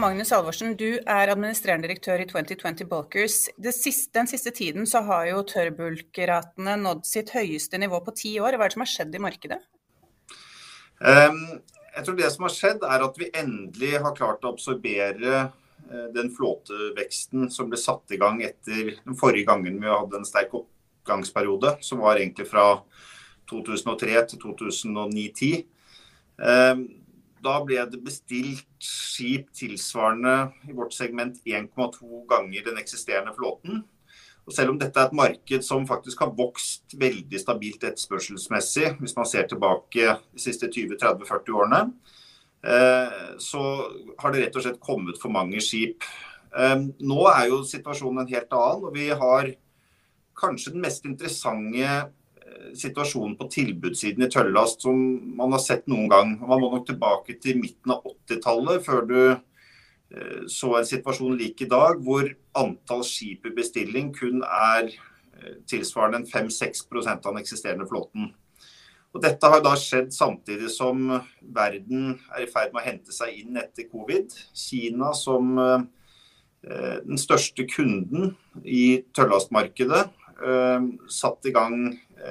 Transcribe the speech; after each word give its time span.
Magnus 0.00 0.30
Alvorsen, 0.32 0.72
du 0.80 0.96
er 0.96 1.28
administrerende 1.28 1.84
direktør 1.84 2.22
i 2.22 2.26
2020 2.28 2.86
Bulkers. 2.88 3.34
Siste, 3.76 4.08
den 4.16 4.28
siste 4.30 4.52
tiden 4.56 4.86
så 4.88 5.02
har 5.04 5.26
jo 5.28 5.42
tørrbulkratene 5.44 6.76
nådd 6.80 7.02
sitt 7.08 7.32
høyeste 7.34 7.80
nivå 7.80 8.00
på 8.06 8.14
ti 8.16 8.32
år. 8.40 8.56
Hva 8.56 8.64
er 8.64 8.72
det 8.72 8.76
som 8.78 8.84
har 8.84 8.90
skjedd 8.94 9.18
i 9.18 9.22
markedet? 9.22 9.58
Um, 11.00 11.42
jeg 11.96 12.06
tror 12.06 12.16
det 12.16 12.30
som 12.32 12.46
har 12.46 12.54
skjedd, 12.54 12.86
er 12.86 13.04
at 13.04 13.20
vi 13.20 13.28
endelig 13.42 13.92
har 14.06 14.16
klart 14.16 14.46
å 14.46 14.54
absorbere 14.54 15.34
eh, 15.42 16.06
den 16.16 16.32
flåteveksten 16.36 17.50
som 17.52 17.68
ble 17.68 17.80
satt 17.80 18.14
i 18.14 18.20
gang 18.20 18.40
etter 18.46 18.94
den 18.94 19.18
forrige 19.20 19.50
gangen 19.50 19.80
vi 19.82 19.90
hadde 19.90 20.20
en 20.20 20.28
sterk 20.28 20.54
oppgangsperiode, 20.62 21.76
som 21.84 22.00
var 22.06 22.20
egentlig 22.20 22.48
fra 22.48 22.70
2003 23.52 24.24
til 24.32 24.44
2009-10. 24.46 25.66
Um, 26.40 26.86
da 27.44 27.58
ble 27.64 27.80
det 27.90 28.00
bestilt 28.04 28.66
skip 28.84 29.48
tilsvarende 29.56 30.52
i 30.68 30.74
vårt 30.76 30.94
segment 30.96 31.40
1,2 31.46 32.24
ganger 32.30 32.66
den 32.66 32.80
eksisterende 32.80 33.34
flåten. 33.36 33.82
Og 34.48 34.54
selv 34.56 34.72
om 34.72 34.78
dette 34.80 34.98
er 34.98 35.08
et 35.08 35.16
marked 35.16 35.64
som 35.64 35.86
faktisk 35.86 36.24
har 36.24 36.32
vokst 36.36 36.96
veldig 36.98 37.40
stabilt 37.40 37.84
etterspørselsmessig, 37.86 38.96
hvis 38.98 39.16
man 39.16 39.28
ser 39.28 39.46
tilbake 39.48 40.16
de 40.16 40.42
siste 40.42 40.70
20-30-40 40.72 41.58
årene, 41.60 41.82
eh, 42.64 43.18
så 43.38 43.64
har 44.18 44.32
det 44.32 44.46
rett 44.46 44.58
og 44.58 44.66
slett 44.66 44.80
kommet 44.82 45.20
for 45.22 45.32
mange 45.32 45.62
skip. 45.64 46.06
Eh, 46.56 46.76
nå 46.82 47.20
er 47.30 47.50
jo 47.52 47.62
situasjonen 47.68 48.24
en 48.24 48.32
helt 48.32 48.56
annen, 48.56 48.88
og 48.88 48.96
vi 48.96 49.10
har 49.22 49.52
kanskje 50.40 50.74
den 50.74 50.84
mest 50.84 51.06
interessante 51.06 52.10
situasjonen 52.76 53.36
på 53.38 53.48
tilbudssiden 53.50 54.24
i 54.26 54.30
tøllast 54.30 54.84
som 54.84 54.98
man 55.36 55.54
har 55.54 55.62
sett 55.62 55.86
noen 55.90 56.08
gang. 56.10 56.34
Man 56.40 56.62
må 56.62 56.70
nok 56.72 56.88
tilbake 56.88 57.38
til 57.42 57.60
midten 57.60 57.94
av 57.94 58.04
80-tallet 58.06 58.84
før 58.86 59.06
du 59.08 59.20
eh, 59.30 60.42
så 60.50 60.74
en 60.78 60.88
situasjon 60.88 61.38
lik 61.38 61.64
i 61.64 61.70
dag, 61.70 62.00
hvor 62.04 62.28
antall 62.58 63.04
skip 63.06 63.46
i 63.46 63.54
bestilling 63.56 64.12
kun 64.16 64.44
er 64.46 64.90
eh, 64.90 65.56
tilsvarende 65.70 66.26
5-6% 66.30 67.10
av 67.16 67.32
den 67.32 67.42
eksisterende 67.42 67.88
flåten. 67.90 68.32
Og 69.10 69.24
dette 69.24 69.48
har 69.50 69.62
da 69.64 69.72
skjedd 69.74 70.12
samtidig 70.14 70.68
som 70.70 71.08
verden 71.42 72.12
er 72.30 72.44
i 72.44 72.50
ferd 72.50 72.70
med 72.70 72.84
å 72.84 72.86
hente 72.86 73.14
seg 73.14 73.40
inn 73.40 73.58
etter 73.58 73.88
covid. 73.90 74.30
Kina 74.54 75.10
som 75.18 75.56
eh, 75.58 75.88
den 77.02 77.18
største 77.18 77.66
kunden 77.66 78.34
i 78.62 79.02
tørrlastmarkedet 79.16 80.10
satt 81.12 81.48
i 81.48 81.52
gang 81.52 81.74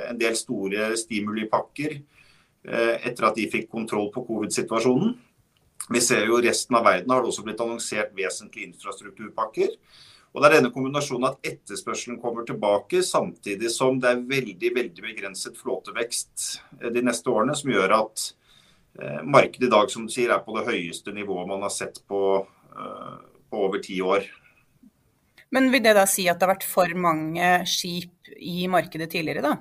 en 0.10 0.20
del 0.20 0.36
store 0.38 0.92
stimulipakker 1.00 2.00
etter 2.70 3.26
at 3.26 3.38
de 3.38 3.46
fikk 3.50 3.70
kontroll 3.72 4.10
på 4.14 4.26
covid-situasjonen. 4.28 5.14
Vi 5.90 6.02
ser 6.04 6.26
jo 6.28 6.42
resten 6.44 6.76
av 6.76 6.84
verden 6.86 7.14
har 7.14 7.24
det 7.24 7.32
også 7.32 7.46
blitt 7.46 7.62
annonsert 7.64 8.12
vesentlige 8.18 8.68
infrastrukturpakker. 8.68 9.72
Og 10.34 10.42
Det 10.42 10.50
er 10.50 10.56
denne 10.60 10.74
kombinasjonen 10.74 11.30
at 11.32 11.48
etterspørselen 11.50 12.20
kommer 12.22 12.46
tilbake, 12.46 13.02
samtidig 13.02 13.72
som 13.74 13.98
det 14.02 14.12
er 14.12 14.28
veldig 14.30 14.74
veldig 14.76 15.06
begrenset 15.08 15.58
flåtevekst 15.58 16.50
de 16.94 17.02
neste 17.02 17.32
årene, 17.32 17.56
som 17.58 17.72
gjør 17.74 17.96
at 17.98 18.28
markedet 19.24 19.70
i 19.70 19.74
dag 19.74 19.90
som 19.90 20.06
du 20.06 20.14
sier, 20.14 20.30
er 20.34 20.44
på 20.46 20.54
det 20.58 20.68
høyeste 20.68 21.16
nivået 21.16 21.50
man 21.50 21.64
har 21.66 21.74
sett 21.74 22.02
på, 22.08 22.22
på 23.50 23.66
over 23.66 23.82
ti 23.82 23.98
år. 24.06 24.28
Men 25.50 25.72
vil 25.74 25.82
det 25.82 25.96
da 25.98 26.06
si 26.06 26.28
at 26.30 26.38
det 26.38 26.46
har 26.46 26.54
vært 26.54 26.70
for 26.70 26.94
mange 26.94 27.50
skip 27.70 28.30
i 28.38 28.68
markedet 28.70 29.10
tidligere, 29.10 29.42
da? 29.42 29.56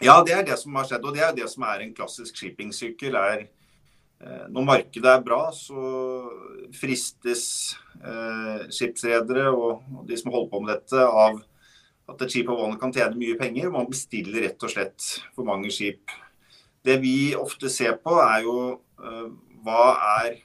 Ja, 0.00 0.22
det 0.24 0.32
er 0.32 0.46
det 0.48 0.56
som 0.56 0.76
har 0.78 0.86
skjedd. 0.88 1.04
Og 1.04 1.16
det 1.16 1.24
er 1.24 1.34
det 1.36 1.48
som 1.52 1.64
er 1.68 1.84
en 1.84 1.92
klassisk 1.96 2.38
shippingsykkel. 2.40 3.16
er 3.20 3.44
eh, 3.44 4.46
Når 4.48 4.64
markedet 4.64 5.12
er 5.12 5.24
bra, 5.24 5.42
så 5.52 5.84
fristes 6.76 7.44
eh, 8.00 8.66
skipsredere 8.72 9.50
og, 9.52 9.84
og, 9.92 10.06
de 10.08 10.16
som 10.16 10.32
holder 10.32 10.50
på 10.52 10.62
med 10.64 10.72
dette, 10.74 11.04
av 11.04 11.42
at 12.10 12.24
et 12.24 12.32
skip 12.32 12.48
av 12.50 12.62
vannet 12.62 12.80
kan 12.80 12.94
tjene 12.96 13.20
mye 13.20 13.36
penger. 13.38 13.68
Man 13.70 13.90
bestiller 13.90 14.48
rett 14.48 14.64
og 14.66 14.72
slett 14.72 15.10
for 15.36 15.46
mange 15.46 15.72
skip. 15.74 16.16
Det 16.80 16.96
vi 17.02 17.34
ofte 17.36 17.68
ser 17.68 18.00
på, 18.00 18.16
er 18.24 18.46
jo 18.48 18.56
eh, 19.04 19.28
hva 19.60 19.84
er 20.22 20.40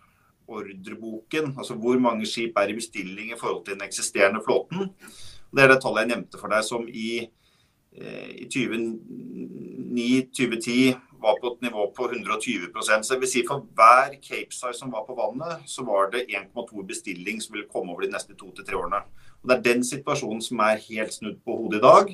ordreboken, 0.51 1.55
altså 1.55 1.79
hvor 1.79 1.97
mange 1.97 2.27
skip 2.29 2.59
er 2.59 2.69
i 2.69 2.77
bestilling 2.77 3.31
i 3.31 3.39
forhold 3.39 3.63
til 3.65 3.79
den 3.79 3.87
eksisterende 3.87 4.43
flåten. 4.45 4.91
Det 5.55 5.63
er 5.63 5.71
det 5.71 5.79
tallet 5.81 6.03
jeg 6.03 6.11
nevnte 6.11 6.41
for 6.41 6.51
deg, 6.51 6.67
som 6.67 6.83
i 6.91 7.23
i 7.95 8.43
2009-2010 8.51 10.99
var 11.25 11.39
på 11.41 11.53
et 11.53 11.65
nivå 11.65 11.87
på 11.95 12.07
120% 12.11 13.03
Så 13.03 13.13
det 13.13 13.21
vil 13.23 13.31
si 13.31 13.43
For 13.47 13.65
hver 13.77 14.17
Capesize 14.21 14.77
som 14.79 14.93
var 14.93 15.05
på 15.07 15.17
vannet, 15.17 15.65
så 15.69 15.85
var 15.87 16.11
det 16.13 16.27
1,2 16.27 16.85
bestilling 16.87 17.41
som 17.41 17.55
ville 17.55 17.69
komme 17.71 17.93
over 17.93 18.05
de 18.05 18.13
neste 18.13 18.37
to 18.37 18.51
til 18.51 18.67
tre 18.67 18.77
årene. 18.77 19.01
Og 19.41 19.49
Det 19.49 19.57
er 19.57 19.67
den 19.69 19.83
situasjonen 19.83 20.41
som 20.41 20.61
er 20.65 20.83
helt 20.89 21.13
snudd 21.13 21.41
på 21.45 21.57
hodet 21.57 21.79
i 21.79 21.85
dag. 21.85 22.13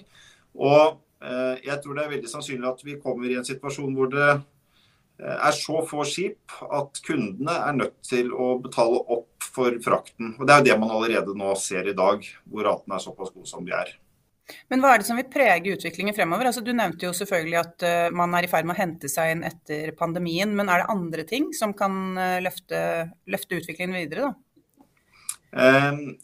Og 0.56 1.02
eh, 1.24 1.56
jeg 1.66 1.81
tror 1.81 1.98
det 1.98 2.06
er 2.06 2.16
veldig 2.16 2.31
sannsynlig 2.31 2.72
at 2.72 2.86
vi 2.86 3.00
kommer 3.03 3.30
i 3.30 3.38
en 3.40 3.48
situasjon 3.48 3.96
hvor 3.96 4.12
det 4.12 4.30
eh, 4.31 5.38
er 5.38 5.56
så 5.56 5.84
få 5.88 6.06
skip 6.08 6.56
at 6.68 7.03
kundene 7.08 7.56
er 7.56 7.78
nødt 7.78 8.00
til 8.08 8.31
å 8.34 8.53
betale 8.63 9.03
opp 9.18 9.52
for 9.52 9.75
frakten. 9.84 10.36
Og 10.40 10.48
Det 10.48 10.53
er 10.53 10.62
jo 10.62 10.69
det 10.69 10.80
man 10.80 10.96
allerede 10.96 11.36
nå 11.38 11.53
ser 11.59 11.88
i 11.88 11.98
dag, 11.98 12.24
hvor 12.46 12.68
ratene 12.68 12.98
er 12.98 13.03
såpass 13.03 13.34
gode 13.34 13.50
som 13.50 13.68
de 13.68 13.75
er. 13.75 13.96
Men 14.72 14.81
hva 14.84 14.94
er 14.94 15.01
det 15.01 15.07
som 15.07 15.19
vil 15.19 15.29
prege 15.31 15.75
utviklingen 15.75 16.16
fremover? 16.17 16.50
Altså, 16.50 16.63
du 16.66 16.72
nevnte 16.75 17.07
jo 17.07 17.13
selvfølgelig 17.16 17.59
at 17.62 17.85
uh, 17.88 18.07
man 18.16 18.35
er 18.38 18.47
i 18.47 18.51
ferd 18.51 18.67
med 18.67 18.75
å 18.75 18.81
hente 18.81 19.12
seg 19.12 19.35
inn 19.35 19.45
etter 19.47 19.94
pandemien. 20.00 20.53
Men 20.57 20.72
er 20.72 20.84
det 20.84 20.91
andre 20.94 21.25
ting 21.28 21.50
som 21.57 21.75
kan 21.78 21.97
uh, 22.19 22.39
løfte, 22.44 22.81
løfte, 23.31 23.62
utviklingen 23.62 23.97
videre? 24.00 24.34
Um, 25.51 26.17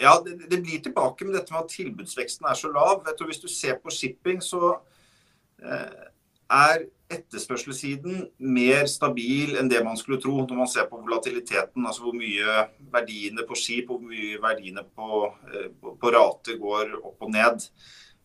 ja, 0.00 0.14
det, 0.24 0.38
det, 0.48 0.62
blir 0.62 0.80
tilbake 0.84 1.26
med 1.26 1.36
dette 1.36 1.52
med 1.52 1.64
at 1.64 1.74
tilbudsveksten 1.74 2.48
er 2.48 2.56
så 2.58 2.72
lav. 2.72 3.02
Vet 3.08 3.20
du, 3.20 3.26
hvis 3.28 3.42
du 3.42 3.50
ser 3.52 3.80
på 3.82 3.92
shipping, 3.94 4.40
så 4.44 4.76
uh, 4.76 6.08
er 6.50 6.88
etterspørselssiden 7.10 8.26
mer 8.54 8.86
stabil 8.90 9.56
enn 9.58 9.70
det 9.70 9.80
man 9.84 9.98
skulle 9.98 10.20
tro 10.22 10.36
når 10.44 10.60
man 10.62 10.70
ser 10.70 10.86
på 10.90 11.00
volatiliteten. 11.00 11.82
Altså 11.86 12.04
hvor 12.06 12.16
mye 12.16 12.66
verdiene 12.92 13.46
på 13.48 13.58
skip 13.58 13.90
og 13.90 14.00
hvor 14.00 14.12
mye 14.12 14.38
verdiene 14.42 14.84
på, 14.84 15.24
eh, 15.50 15.70
på 15.80 16.14
rater 16.14 16.60
går 16.60 16.94
opp 17.00 17.26
og 17.26 17.34
ned. 17.34 17.66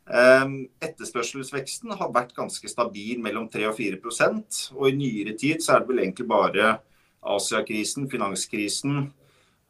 Ehm, 0.06 0.58
etterspørselsveksten 0.86 1.96
har 1.98 2.12
vært 2.14 2.36
ganske 2.38 2.70
stabil 2.70 3.18
mellom 3.24 3.48
3 3.50 3.66
og 3.72 3.78
4% 3.80 4.60
og 4.76 4.90
i 4.92 4.98
nyere 5.00 5.34
tid 5.34 5.64
så 5.66 5.76
er 5.76 5.82
det 5.82 5.90
vel 5.90 6.02
egentlig 6.04 6.28
bare 6.30 6.76
Asiakrisen, 7.26 8.06
finanskrisen 8.12 9.00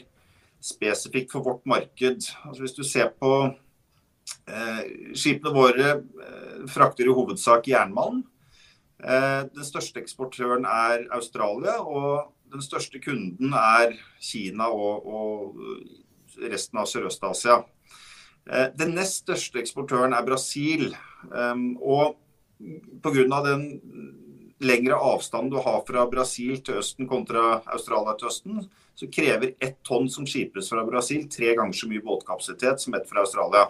spesifikt 0.62 1.32
for 1.32 1.40
vårt 1.46 1.66
marked. 1.66 2.20
Altså 2.44 2.60
hvis 2.64 2.76
du 2.76 2.84
ser 2.86 3.08
på 3.14 3.30
eh, 3.46 3.54
Skipene 5.16 5.52
våre 5.54 5.90
eh, 5.90 6.64
frakter 6.70 7.06
i 7.06 7.14
hovedsak 7.14 7.68
jernmalm. 7.70 8.22
Eh, 9.02 9.42
den 9.52 9.66
største 9.66 10.00
eksportøren 10.02 10.66
er 10.70 11.06
Australia, 11.14 11.78
og 11.82 12.32
den 12.52 12.62
største 12.62 13.00
kunden 13.02 13.54
er 13.58 13.96
Kina 14.22 14.70
og, 14.70 15.06
og 15.06 16.46
resten 16.50 16.80
av 16.80 16.90
Sørøst-Asia. 16.90 17.62
Eh, 18.46 18.68
den 18.78 18.94
nest 18.98 19.24
største 19.24 19.60
eksportøren 19.62 20.14
er 20.16 20.26
Brasil. 20.26 20.92
Og 21.26 22.14
pga. 23.02 23.40
den 23.44 23.64
lengre 24.62 24.94
avstanden 24.94 25.50
du 25.50 25.58
har 25.60 25.82
fra 25.88 26.06
Brasil 26.08 26.60
til 26.64 26.78
Østen 26.80 27.08
kontra 27.08 27.60
Australia 27.66 28.14
til 28.16 28.30
Østen, 28.30 28.62
så 28.96 29.08
krever 29.12 29.52
ett 29.60 29.82
tonn 29.84 30.08
som 30.08 30.24
skipes 30.24 30.70
fra 30.72 30.84
Brasil 30.86 31.26
tre 31.28 31.52
ganger 31.58 31.76
så 31.76 31.88
mye 31.90 32.04
båtkapasitet 32.04 32.80
som 32.80 32.94
ett 32.96 33.08
fra 33.10 33.26
Australia. 33.26 33.66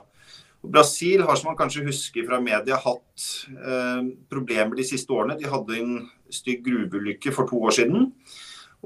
Brasil 0.63 1.23
har, 1.23 1.37
som 1.37 1.51
man 1.53 1.59
kanskje 1.59 1.85
husker 1.87 2.27
fra 2.27 2.41
media, 2.43 2.79
hatt 2.81 3.27
eh, 3.53 4.09
problemer 4.31 4.79
de 4.79 4.87
siste 4.87 5.13
årene. 5.13 5.39
De 5.39 5.51
hadde 5.51 5.79
en 5.79 5.93
stygg 6.33 6.65
gruveulykke 6.67 7.35
for 7.35 7.49
to 7.51 7.61
år 7.69 7.77
siden. 7.77 8.11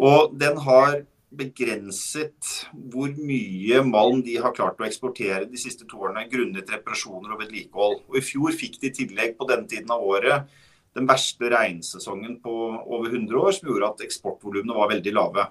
Og 0.00 0.34
den 0.40 0.58
har 0.66 1.00
begrenset 1.30 2.48
hvor 2.90 3.12
mye 3.14 3.84
malm 3.86 4.24
de 4.26 4.34
har 4.42 4.54
klart 4.56 4.80
å 4.82 4.86
eksportere 4.86 5.46
de 5.46 5.60
siste 5.60 5.86
to 5.88 6.00
årene 6.02 6.26
grunnet 6.30 6.72
reparasjoner 6.74 7.36
og 7.36 7.44
vedlikehold. 7.44 8.00
Og 8.10 8.18
I 8.18 8.24
fjor 8.24 8.56
fikk 8.56 8.80
de 8.82 8.90
i 8.90 8.96
tillegg 9.02 9.36
på 9.38 9.46
denne 9.50 9.70
tiden 9.70 9.94
av 9.94 10.02
året 10.02 10.50
den 10.98 11.06
verste 11.06 11.46
regnsesongen 11.52 12.40
på 12.42 12.52
over 12.82 13.12
100 13.12 13.38
år, 13.38 13.52
som 13.54 13.70
gjorde 13.70 13.92
at 13.92 14.02
eksportvolumene 14.08 14.74
var 14.74 14.90
veldig 14.90 15.12
lave. 15.14 15.46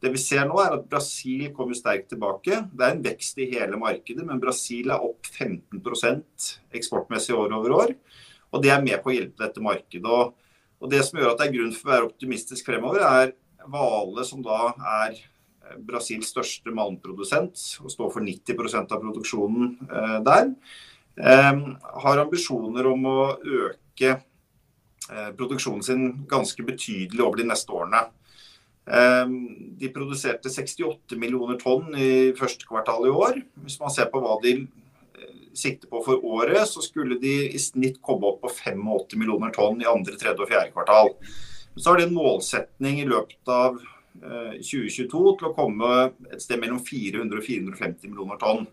Det 0.00 0.12
vi 0.14 0.20
ser 0.20 0.46
nå 0.48 0.56
er 0.62 0.76
at 0.78 0.86
Brasil 0.88 1.50
kommer 1.56 1.76
sterkt 1.76 2.08
tilbake. 2.12 2.62
Det 2.72 2.86
er 2.86 2.94
en 2.94 3.02
vekst 3.04 3.40
i 3.42 3.50
hele 3.52 3.78
markedet, 3.80 4.24
men 4.26 4.40
Brasil 4.40 4.92
er 4.92 5.04
opp 5.04 5.28
15% 5.28 6.50
eksportmessig 6.76 7.36
år 7.36 7.52
over 7.58 7.74
år. 7.76 7.92
Og 8.50 8.64
det 8.64 8.72
er 8.72 8.84
med 8.84 8.96
på 9.02 9.12
å 9.12 9.16
hjelpe 9.16 9.44
dette 9.44 9.62
markedet. 9.62 10.20
Og, 10.80 10.88
det 10.90 11.02
som 11.04 11.20
gjør 11.20 11.34
at 11.34 11.42
det 11.42 11.50
er 11.50 11.56
grunn 11.58 11.74
for 11.76 11.90
å 11.90 11.92
være 11.92 12.08
optimistisk 12.08 12.70
fremover, 12.70 13.04
er 13.04 13.36
Vale, 13.70 14.24
som 14.24 14.40
da 14.40 14.70
er 15.02 15.18
Brasils 15.84 16.30
største 16.32 16.72
malmprodusent 16.72 17.60
og 17.84 17.92
står 17.92 18.08
for 18.14 18.24
90 18.24 18.78
av 18.80 18.96
produksjonen 19.02 19.74
eh, 19.84 20.16
der, 20.24 20.48
eh, 21.20 21.60
har 22.06 22.22
ambisjoner 22.24 22.88
om 22.88 23.04
å 23.06 23.18
øke 23.36 24.16
Eh, 25.10 25.30
produksjonen 25.34 25.82
sin 25.82 26.02
ganske 26.30 26.62
betydelig 26.62 27.22
over 27.24 27.40
de 27.40 27.48
neste 27.48 27.72
årene. 27.74 28.04
Eh, 28.90 29.26
de 29.80 29.88
produserte 29.94 30.50
68 30.50 31.18
millioner 31.20 31.58
tonn 31.60 31.94
i 31.94 32.32
første 32.38 32.66
kvartal 32.66 33.06
i 33.06 33.14
år. 33.14 33.38
Hvis 33.64 33.78
man 33.82 33.92
ser 33.94 34.10
på 34.10 34.22
hva 34.24 34.34
de 34.42 34.56
eh, 34.64 35.36
sikter 35.54 35.90
på 35.92 36.02
for 36.06 36.26
året, 36.26 36.64
så 36.66 36.82
skulle 36.82 37.20
de 37.22 37.36
i 37.50 37.60
snitt 37.62 38.00
komme 38.02 38.32
opp 38.32 38.42
på 38.42 38.50
85 38.50 39.14
millioner 39.20 39.54
tonn 39.54 39.78
i 39.82 39.88
andre, 39.90 40.18
tredje 40.18 40.42
og 40.42 40.50
fjerde 40.50 40.74
kvartal. 40.74 41.14
Så 41.76 41.92
har 41.92 42.00
de 42.00 42.08
en 42.08 42.16
målsetning 42.16 42.98
i 43.00 43.08
løpet 43.08 43.54
av 43.54 43.78
2022 44.20 45.06
til 45.38 45.46
å 45.46 45.52
komme 45.54 45.90
et 46.34 46.42
sted 46.42 46.58
mellom 46.60 46.80
400 46.82 47.38
og 47.38 47.44
450 47.46 48.10
millioner 48.10 48.40
tonn. 48.42 48.66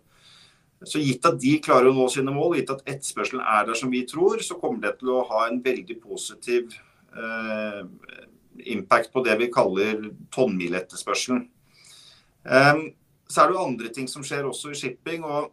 Så 0.85 1.01
gitt 1.01 1.25
at 1.25 1.39
de 1.41 1.55
klarer 1.63 1.89
å 1.89 1.95
nå 1.95 2.05
sine 2.13 2.33
mål, 2.33 2.57
gitt 2.59 2.73
at 2.73 2.83
etterspørselen 2.85 3.41
er 3.41 3.69
der 3.69 3.77
som 3.77 3.93
vi 3.93 4.03
tror, 4.09 4.41
så 4.45 4.57
kommer 4.61 4.83
det 4.83 4.97
til 4.99 5.13
å 5.15 5.23
ha 5.29 5.47
en 5.47 5.61
veldig 5.63 5.97
positiv 6.03 6.75
eh, 7.17 7.81
impact 8.65 9.11
på 9.13 9.23
det 9.25 9.37
vi 9.39 9.51
kaller 9.53 10.09
tonnmiletterspørselen. 10.33 11.45
Så 13.27 13.41
er 13.41 13.49
det 13.49 13.57
jo 13.57 13.65
andre 13.65 13.91
ting 13.93 14.07
som 14.07 14.23
skjer 14.23 14.47
også 14.47 14.71
i 14.71 14.79
shipping. 14.79 15.25
og 15.25 15.51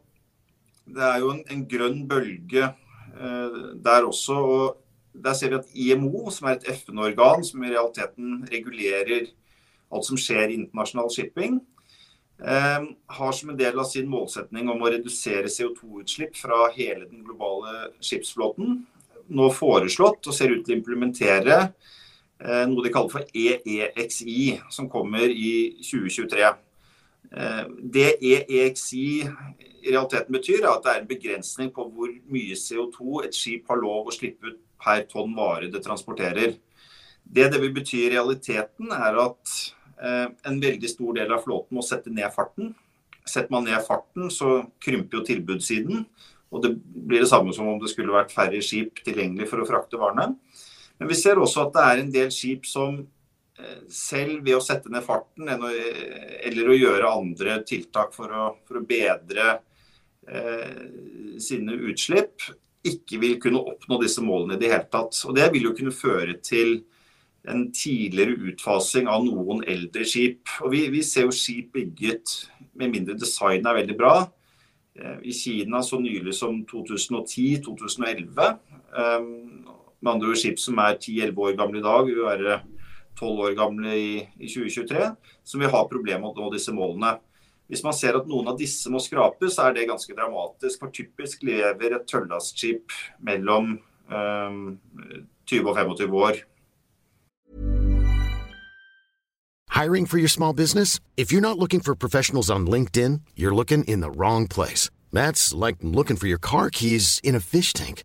Det 0.86 1.02
er 1.02 1.20
jo 1.22 1.32
en, 1.32 1.42
en 1.50 1.66
grønn 1.68 2.04
bølge 2.08 2.68
uh, 3.18 3.74
der 3.82 4.06
også. 4.06 4.34
og 4.34 4.80
Der 5.12 5.34
ser 5.34 5.50
vi 5.50 5.60
at 5.60 5.74
IMO, 5.74 6.30
som 6.30 6.48
er 6.48 6.58
et 6.58 6.68
FN-organ 6.78 7.44
som 7.44 7.64
i 7.64 7.72
realiteten 7.72 8.44
regulerer 8.52 9.28
alt 9.94 10.06
som 10.06 10.18
skjer 10.18 10.48
i 10.48 10.58
internasjonal 10.58 11.10
shipping, 11.12 11.60
har 12.38 13.32
som 13.32 13.50
en 13.50 13.58
del 13.58 13.78
av 13.78 13.86
sin 13.86 14.08
målsetning 14.10 14.66
om 14.68 14.82
å 14.82 14.88
redusere 14.90 15.46
CO2-utslipp 15.46 16.34
fra 16.34 16.66
hele 16.74 17.06
den 17.06 17.22
globale 17.22 17.92
skipsflåten 18.02 18.80
nå 19.32 19.50
foreslått 19.54 20.26
og 20.28 20.36
ser 20.36 20.52
ut 20.52 20.64
til 20.66 20.74
å 20.74 20.80
implementere 20.80 21.58
eh, 21.62 22.00
noe 22.68 22.84
de 22.84 22.92
kaller 22.92 23.12
for 23.12 23.24
EEXI, 23.32 24.38
som 24.72 24.90
kommer 24.92 25.30
i 25.30 25.76
2023. 25.80 26.50
Ehm, 27.34 27.70
det 27.94 28.10
EEXI 28.20 29.06
i 29.84 29.92
realiteten 29.92 30.34
betyr, 30.34 30.60
er 30.62 30.72
at 30.72 30.84
det 30.84 30.92
er 30.92 31.00
en 31.00 31.08
begrensning 31.08 31.72
på 31.72 31.86
hvor 31.88 32.12
mye 32.32 32.58
CO2 32.58 33.24
et 33.24 33.36
skip 33.36 33.72
har 33.72 33.80
lov 33.80 34.10
å 34.10 34.14
slippe 34.14 34.52
ut 34.52 34.60
per 34.84 35.06
tonn 35.08 35.32
vare 35.36 35.70
det 35.72 35.80
transporterer. 35.84 36.58
Det 37.24 37.48
det 37.52 37.60
vil 37.62 37.72
bety 37.72 38.04
i 38.04 38.12
realiteten, 38.12 38.92
er 38.92 39.16
at 39.24 39.56
Eh, 40.02 40.28
en 40.42 40.60
veldig 40.60 40.90
stor 40.90 41.14
del 41.14 41.32
av 41.32 41.44
flåten 41.44 41.78
må 41.78 41.84
sette 41.84 42.12
ned 42.12 42.28
farten. 42.34 42.72
Setter 43.24 43.52
man 43.54 43.64
ned 43.68 43.80
farten, 43.86 44.28
så 44.30 44.64
krymper 44.82 45.20
jo 45.20 45.26
tilbudssiden. 45.28 46.04
Og 46.54 46.62
det 46.62 46.74
blir 46.76 47.22
det 47.22 47.30
samme 47.30 47.54
som 47.54 47.68
om 47.70 47.78
det 47.80 47.90
skulle 47.92 48.14
vært 48.14 48.34
færre 48.34 48.60
skip 48.62 49.00
tilgjengelig 49.06 49.48
for 49.50 49.62
å 49.62 49.68
frakte 49.68 49.98
varene. 50.00 50.34
Men 51.04 51.10
vi 51.12 51.16
ser 51.20 51.36
også 51.36 51.66
at 51.66 51.74
det 51.74 51.82
er 51.84 51.98
en 52.00 52.12
del 52.14 52.30
skip 52.32 52.64
som 52.64 52.94
eh, 52.96 53.80
selv 53.92 54.38
ved 54.40 54.56
å 54.56 54.62
sette 54.64 54.88
ned 54.88 55.04
farten 55.04 55.50
eller 55.52 56.70
å 56.72 56.76
gjøre 56.78 57.10
andre 57.10 57.58
tiltak 57.68 58.14
for 58.16 58.32
å, 58.32 58.46
for 58.64 58.80
å 58.80 58.86
bedre 58.88 59.58
eh, 60.24 60.78
sine 61.44 61.76
utslipp, 61.90 62.46
ikke 62.88 63.20
vil 63.20 63.36
kunne 63.42 63.60
oppnå 63.60 63.98
disse 64.00 64.24
målene 64.24 64.56
i 64.56 64.62
det 64.64 64.72
hele 64.72 64.88
tatt. 64.88 65.20
Og 65.28 65.36
Det 65.36 65.50
vil 65.52 65.68
jo 65.68 65.74
kunne 65.76 65.92
føre 65.92 66.38
til 66.40 66.78
en 67.52 67.66
tidligere 67.76 68.38
utfasing 68.48 69.12
av 69.12 69.28
noen 69.28 69.60
eldre 69.68 70.08
skip. 70.08 70.48
Og 70.64 70.72
vi, 70.72 70.86
vi 70.88 71.04
ser 71.04 71.28
jo 71.28 71.36
skip 71.36 71.76
bygget 71.76 72.38
med 72.80 72.96
mindre 72.96 73.20
designet 73.20 73.68
er 73.68 73.82
veldig 73.82 74.00
bra. 74.00 74.16
Eh, 74.96 75.20
I 75.20 75.36
Kina 75.36 75.84
så 75.84 76.00
nylig 76.00 76.32
som 76.40 76.64
2010-2011. 76.72 78.56
Eh, 79.04 79.32
med 80.04 80.16
andre 80.16 80.32
ord 80.32 80.40
skip 80.40 80.60
som 80.60 80.78
er 80.84 80.98
10-11 80.98 81.44
år 81.46 81.58
gamle 81.58 81.80
i 81.80 81.84
dag, 81.84 82.06
vil 82.06 82.24
være 82.26 82.58
12 83.18 83.44
år 83.46 83.54
gamle 83.58 83.94
i, 83.96 84.10
i 84.38 84.50
2023. 84.50 85.10
Som 85.46 85.64
vil 85.64 85.72
ha 85.72 85.84
problemer 85.90 86.22
med 86.22 86.34
å 86.34 86.44
nå 86.44 86.52
disse 86.54 86.74
målene. 86.74 87.16
Hvis 87.72 87.84
man 87.84 87.96
ser 87.96 88.18
at 88.18 88.26
noen 88.28 88.50
av 88.52 88.58
disse 88.60 88.90
må 88.92 89.00
skrapes, 89.00 89.56
så 89.56 89.68
er 89.68 89.76
det 89.76 89.88
ganske 89.88 90.16
dramatisk. 90.16 90.82
For 90.82 90.92
typisk 90.92 91.46
lever 91.48 91.96
et 91.96 92.08
tørrlastskip 92.10 92.92
mellom 93.24 93.78
um, 94.12 94.58
eh, 95.00 95.22
20 95.48 95.70
og 95.72 95.80
25 95.80 96.18
år. 96.20 96.42
Hiring 99.74 100.06
for 100.06 100.18
your 100.18 100.28
small 100.28 100.52
business? 100.52 101.00
If 101.16 101.32
you're 101.32 101.40
not 101.40 101.58
looking 101.58 101.80
for 101.80 101.96
professionals 101.96 102.48
on 102.48 102.66
LinkedIn, 102.66 103.22
you're 103.34 103.54
looking 103.54 103.82
in 103.84 104.00
the 104.00 104.10
wrong 104.10 104.46
place. 104.46 104.88
That's 105.12 105.52
like 105.52 105.76
looking 105.80 106.16
for 106.16 106.28
your 106.28 106.38
car 106.38 106.70
keys 106.70 107.20
in 107.24 107.34
a 107.34 107.40
fish 107.40 107.72
tank. 107.72 108.04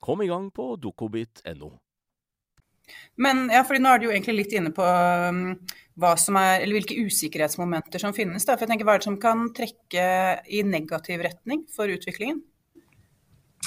Kom 0.00 0.22
i 0.22 0.28
gang 0.30 0.50
på 0.54 0.76
dokobit.no. 0.80 1.70
Men 3.20 3.48
ja, 3.52 3.64
fordi 3.66 3.82
nå 3.82 3.90
er 3.92 4.00
du 4.00 4.06
jo 4.08 4.12
egentlig 4.14 4.36
litt 4.38 4.54
inne 4.56 4.70
på 4.74 4.84
um, 4.84 5.42
hva 5.98 6.12
som 6.20 6.38
er, 6.40 6.62
eller 6.62 6.78
hvilke 6.78 6.96
usikkerhetsmomenter 7.08 8.02
som 8.02 8.14
finnes. 8.16 8.46
Da. 8.46 8.54
For 8.54 8.64
jeg 8.64 8.72
tenker, 8.72 8.88
Hva 8.88 8.96
er 8.96 9.02
det 9.02 9.08
som 9.10 9.18
kan 9.20 9.48
trekke 9.56 10.06
i 10.46 10.62
negativ 10.66 11.24
retning 11.26 11.66
for 11.74 11.90
utviklingen? 11.92 12.40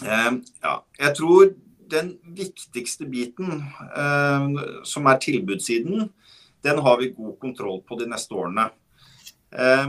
Eh, 0.02 0.32
ja, 0.64 0.76
jeg 1.04 1.18
tror 1.20 1.52
den 1.92 2.14
viktigste 2.38 3.06
biten, 3.12 3.66
eh, 3.92 4.48
som 4.88 5.10
er 5.12 5.20
tilbudssiden, 5.22 6.10
den 6.64 6.78
har 6.86 7.00
vi 7.02 7.12
god 7.12 7.36
kontroll 7.42 7.82
på 7.84 8.00
de 8.00 8.08
neste 8.08 8.38
årene. 8.38 8.70
Eh, 9.52 9.88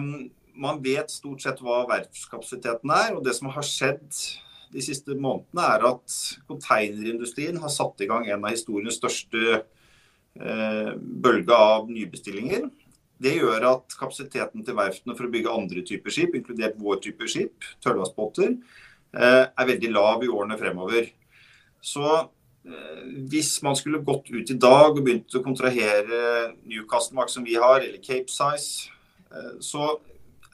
man 0.53 0.83
vet 0.83 1.11
stort 1.11 1.45
sett 1.45 1.63
hva 1.63 1.85
verftskapasiteten 1.89 2.91
er, 2.91 3.15
og 3.15 3.23
det 3.25 3.37
som 3.39 3.53
har 3.55 3.65
skjedd 3.65 4.11
de 4.73 4.83
siste 4.85 5.17
månedene, 5.17 5.65
er 5.65 5.87
at 5.91 6.19
konteinerindustrien 6.49 7.59
har 7.61 7.73
satt 7.73 8.03
i 8.03 8.09
gang 8.11 8.29
en 8.29 8.45
av 8.45 8.55
historiens 8.55 8.97
største 8.97 9.43
eh, 9.61 10.93
bølge 10.97 11.57
av 11.57 11.91
nybestillinger. 11.93 12.69
Det 13.23 13.37
gjør 13.37 13.69
at 13.69 13.97
kapasiteten 13.99 14.65
til 14.67 14.79
verftene 14.79 15.17
for 15.19 15.29
å 15.29 15.33
bygge 15.33 15.57
andre 15.57 15.85
typer 15.87 16.15
skip, 16.15 16.37
inkludert 16.39 16.79
vår 16.81 17.03
type 17.05 17.29
skip, 17.31 17.69
tørrlastbåter, 17.85 18.57
eh, 19.15 19.45
er 19.47 19.69
veldig 19.73 19.93
lav 19.93 20.25
i 20.25 20.31
årene 20.33 20.59
fremover. 20.61 21.11
Så 21.83 22.07
eh, 22.17 23.03
hvis 23.31 23.55
man 23.67 23.77
skulle 23.79 24.03
gått 24.07 24.33
ut 24.33 24.51
i 24.51 24.59
dag 24.59 24.97
og 24.97 25.03
begynt 25.05 25.37
å 25.37 25.45
kontrahere 25.45 26.55
Newcastle-mark 26.65 27.31
som 27.31 27.45
vi 27.47 27.59
har, 27.61 27.83
eller 27.83 28.01
Cape 28.03 28.33
Size, 28.33 28.91
så 29.65 29.87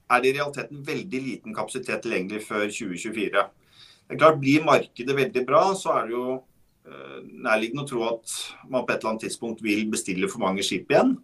er 0.06 0.20
det 0.22 0.28
i 0.30 0.34
realiteten 0.36 0.82
veldig 0.86 1.20
liten 1.24 1.54
kapasitet 1.56 2.04
tilgjengelig 2.04 2.44
før 2.46 2.68
2024. 2.70 3.42
Det 4.08 4.16
er 4.16 4.20
klart, 4.22 4.38
Blir 4.40 4.64
markedet 4.64 5.16
veldig 5.16 5.44
bra, 5.46 5.62
så 5.76 5.98
er 5.98 6.06
det 6.08 6.14
jo 6.16 6.26
eh, 6.88 7.18
nærliggende 7.44 7.84
å 7.84 7.88
tro 7.90 8.04
at 8.08 8.36
man 8.64 8.86
på 8.86 8.94
et 8.94 9.02
eller 9.02 9.12
annet 9.12 9.26
tidspunkt 9.26 9.60
vil 9.64 9.84
bestille 9.92 10.30
for 10.32 10.40
mange 10.46 10.64
skip 10.64 10.88
igjen. 10.88 11.18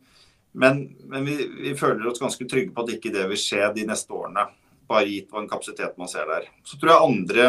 Men, 0.55 0.85
men 1.11 1.25
vi, 1.27 1.39
vi, 1.65 1.73
føler 1.79 2.07
oss 2.07 2.21
ganske 2.23 2.45
trygge 2.47 2.75
på 2.75 2.85
at 2.85 2.93
ikke 2.95 3.13
det 3.15 3.25
vil 3.31 3.41
skje 3.41 3.73
de 3.75 3.87
neste 3.89 4.13
årene. 4.15 4.45
Bare 4.91 5.09
gitt 5.09 5.33
hva 5.33 5.41
en 5.41 5.51
kapasitet 5.51 5.97
man 5.99 6.11
ser 6.13 6.29
der. 6.29 6.47
Så 6.69 6.77
tror 6.79 6.93
jeg 6.93 7.09
andre 7.09 7.47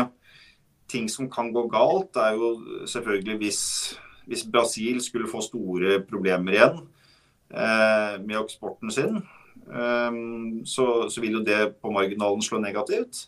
ting 0.90 1.10
som 1.12 1.28
kan 1.30 1.52
gå 1.54 1.66
galt, 1.70 2.16
er 2.16 2.40
jo 2.40 2.56
selvfølgelig 2.88 3.36
hvis, 3.42 3.62
hvis 4.30 4.46
Brasil 4.50 5.02
skulle 5.04 5.30
få 5.30 5.44
store 5.44 6.00
problemer 6.08 6.56
igjen 6.56 6.80
eh, 7.52 8.16
med 8.24 8.40
eksporten 8.40 8.94
sin. 8.94 9.20
Eh, 9.68 10.22
så, 10.64 10.88
så, 11.12 11.22
vil 11.22 11.42
jo 11.42 11.44
det 11.46 11.76
på 11.82 11.92
marginalen 11.94 12.46
slå 12.46 12.64
negativt. 12.64 13.28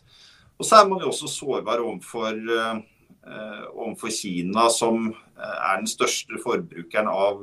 Og 0.58 0.66
så 0.66 0.80
er 0.80 0.88
man 0.90 1.02
jo 1.02 1.12
også 1.12 1.30
sårbar 1.30 1.82
overfor, 1.84 2.34
eh, 2.34 3.64
overfor 3.70 4.10
Kina, 4.10 4.68
som 4.74 5.08
eh, 5.12 5.56
er 5.70 5.76
den 5.78 5.90
største 5.90 6.40
forbrukeren 6.42 7.08
eh, 7.08 7.14
av, 7.14 7.42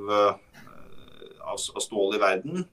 av 1.56 1.84
stål 1.88 2.18
i 2.18 2.24
verden. 2.24 2.66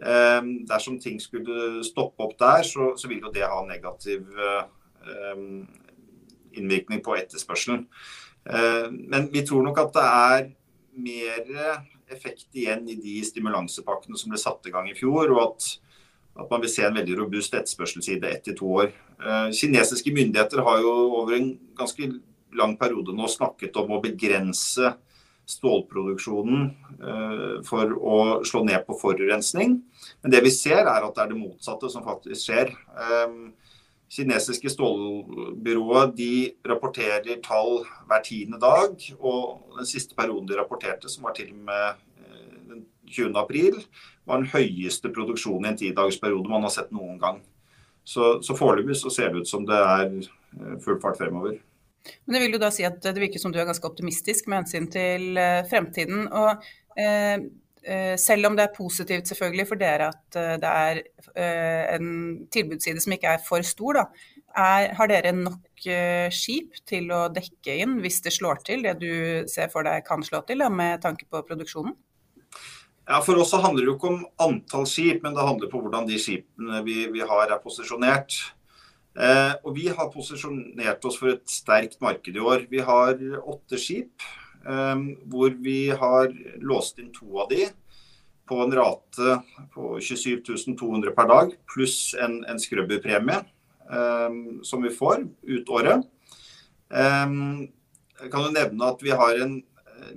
Eh, 0.00 0.40
dersom 0.68 1.00
ting 1.00 1.20
skulle 1.20 1.84
stoppe 1.86 2.26
opp 2.26 2.36
der, 2.40 2.62
så, 2.68 2.92
så 2.96 3.08
vil 3.08 3.24
jo 3.24 3.32
det 3.34 3.48
ha 3.48 3.64
negativ 3.66 4.28
innvirkning 6.52 7.00
på 7.04 7.16
etterspørselen. 7.16 7.86
Eh, 8.50 8.88
men 8.90 9.28
vi 9.32 9.44
tror 9.46 9.64
nok 9.66 9.78
at 9.80 9.94
det 9.96 10.06
er 10.06 10.48
mer 11.00 11.84
effekt 12.10 12.48
igjen 12.58 12.88
i 12.90 12.98
de 12.98 13.20
stimulansepakkene 13.24 14.18
som 14.18 14.32
ble 14.32 14.40
satt 14.40 14.66
i 14.66 14.74
gang 14.74 14.90
i 14.90 14.96
fjor, 14.98 15.30
og 15.30 15.42
at, 15.44 15.68
at 16.42 16.50
man 16.50 16.64
vil 16.64 16.72
se 16.72 16.84
en 16.86 16.96
veldig 16.96 17.20
robust 17.22 17.54
etterspørselsside 17.54 18.30
ett 18.30 18.44
til 18.48 18.58
to 18.58 18.72
år. 18.82 18.90
Eh, 19.20 19.52
kinesiske 19.56 20.12
myndigheter 20.14 20.64
har 20.66 20.80
jo 20.82 20.92
over 21.20 21.36
en 21.36 21.52
ganske 21.78 22.10
lang 22.56 22.76
periode 22.80 23.14
nå 23.14 23.28
snakket 23.30 23.76
om 23.78 23.94
å 23.94 24.02
begrense 24.02 24.94
stålproduksjonen 25.50 26.68
eh, 26.98 27.56
for 27.66 27.94
å 27.96 28.18
slå 28.46 28.64
ned 28.66 28.84
på 28.86 28.98
forurensning. 29.00 29.80
Men 30.22 30.34
det 30.34 30.44
vi 30.46 30.54
ser 30.54 30.84
er 30.84 31.04
at 31.04 31.16
det 31.16 31.24
er 31.24 31.32
det 31.32 31.40
motsatte 31.40 31.90
som 31.92 32.06
faktisk 32.06 32.48
skjer 32.48 32.74
kinesiske 34.10 34.70
stålbyrået 34.70 36.14
de 36.18 36.32
rapporterer 36.66 37.38
tall 37.44 37.84
hver 38.08 38.24
tiende 38.26 38.58
dag. 38.60 38.96
Og 39.20 39.76
den 39.78 39.88
siste 39.88 40.16
perioden 40.18 40.48
de 40.50 40.58
rapporterte, 40.58 41.08
som 41.08 41.28
var 41.28 41.36
til 41.38 41.52
og 41.54 41.62
med 41.70 42.00
eh, 42.24 42.56
den 42.72 42.84
20. 43.06 43.38
april, 43.38 43.78
var 44.26 44.42
den 44.42 44.50
høyeste 44.50 45.12
produksjonen 45.14 45.70
i 45.70 45.72
en 45.72 45.80
tidagersperiode 45.84 46.50
man 46.50 46.66
har 46.66 46.74
sett 46.74 46.90
noen 46.94 47.18
gang. 47.22 47.40
Så, 48.10 48.36
så 48.42 48.56
foreløpig 48.58 48.96
så 48.98 49.12
ser 49.14 49.30
det 49.30 49.44
ut 49.44 49.50
som 49.50 49.66
det 49.68 49.78
er 49.78 50.06
eh, 50.18 50.76
full 50.82 50.98
fart 51.02 51.20
fremover. 51.20 51.58
Men 52.24 52.34
det 52.34 52.42
vil 52.44 52.56
jo 52.56 52.62
da 52.62 52.70
si 52.74 52.86
at 52.86 52.98
det 53.04 53.20
virker 53.20 53.42
som 53.42 53.52
du 53.52 53.60
er 53.60 53.68
ganske 53.68 53.86
optimistisk 53.86 54.48
med 54.48 54.62
hensyn 54.62 54.90
til 54.90 55.38
eh, 55.38 55.62
fremtiden. 55.70 56.26
og 56.28 56.64
eh, 56.98 57.50
Eh, 57.80 58.12
selv 58.20 58.44
om 58.44 58.56
det 58.58 58.66
er 58.66 58.74
positivt 58.76 59.30
selvfølgelig 59.30 59.64
for 59.70 59.80
dere 59.80 60.10
at 60.10 60.34
det 60.60 60.68
er 60.68 60.98
en 61.94 62.10
tilbudsside 62.52 63.00
som 63.00 63.14
ikke 63.16 63.30
er 63.32 63.38
for 63.40 63.64
stor, 63.64 63.96
da, 63.96 64.02
er, 64.52 64.90
har 64.98 65.08
dere 65.08 65.32
nok 65.32 65.86
skip 66.36 66.76
til 66.84 67.08
å 67.16 67.22
dekke 67.32 67.78
inn 67.80 67.96
hvis 68.04 68.20
det 68.26 68.34
slår 68.36 68.60
til, 68.68 68.84
det 68.84 68.98
du 69.00 69.48
ser 69.48 69.72
for 69.72 69.88
deg 69.88 70.04
kan 70.04 70.20
slå 70.20 70.42
til, 70.44 70.60
da, 70.60 70.68
med 70.68 71.00
tanke 71.06 71.24
på 71.24 71.40
produksjonen? 71.48 71.96
Ja, 73.08 73.20
For 73.24 73.38
oss 73.40 73.50
så 73.50 73.60
handler 73.62 73.84
det 73.84 73.90
jo 73.90 73.96
ikke 73.96 74.10
om 74.12 74.24
antall 74.44 74.86
skip, 74.88 75.22
men 75.24 75.34
det 75.34 75.46
handler 75.46 75.70
på 75.70 75.80
hvordan 75.82 76.08
de 76.08 76.18
skipene 76.20 76.82
vi, 76.86 77.04
vi 77.10 77.22
har 77.26 77.50
er 77.50 77.62
posisjonert. 77.62 78.36
Eh, 79.18 79.54
og 79.64 79.74
Vi 79.74 79.88
har 79.88 80.12
posisjonert 80.12 81.04
oss 81.04 81.18
for 81.18 81.34
et 81.34 81.46
sterkt 81.50 81.98
marked 82.00 82.36
i 82.36 82.42
år. 82.42 82.66
Vi 82.70 82.82
har 82.84 83.18
åtte 83.40 83.80
skip 83.80 84.22
eh, 84.66 85.06
hvor 85.26 85.56
vi 85.58 85.88
har 85.90 86.30
låst 86.62 87.02
inn 87.02 87.10
to 87.14 87.40
av 87.42 87.50
de 87.50 87.66
på 88.50 88.58
en 88.64 88.74
rate 88.74 89.36
på 89.74 89.96
27 90.02 90.42
200 90.78 91.14
per 91.14 91.28
dag, 91.30 91.52
pluss 91.70 92.16
en, 92.18 92.40
en 92.50 92.58
skrubberpremie 92.58 93.42
eh, 93.90 94.40
som 94.66 94.82
vi 94.82 94.94
får 94.94 95.26
ut 95.46 95.70
året. 95.70 96.06
Um, 96.90 97.68
jeg 98.18 98.32
kan 98.32 98.42
jo 98.42 98.54
nevne 98.54 98.88
at 98.90 99.02
vi 99.04 99.12
har 99.14 99.38
en 99.38 99.60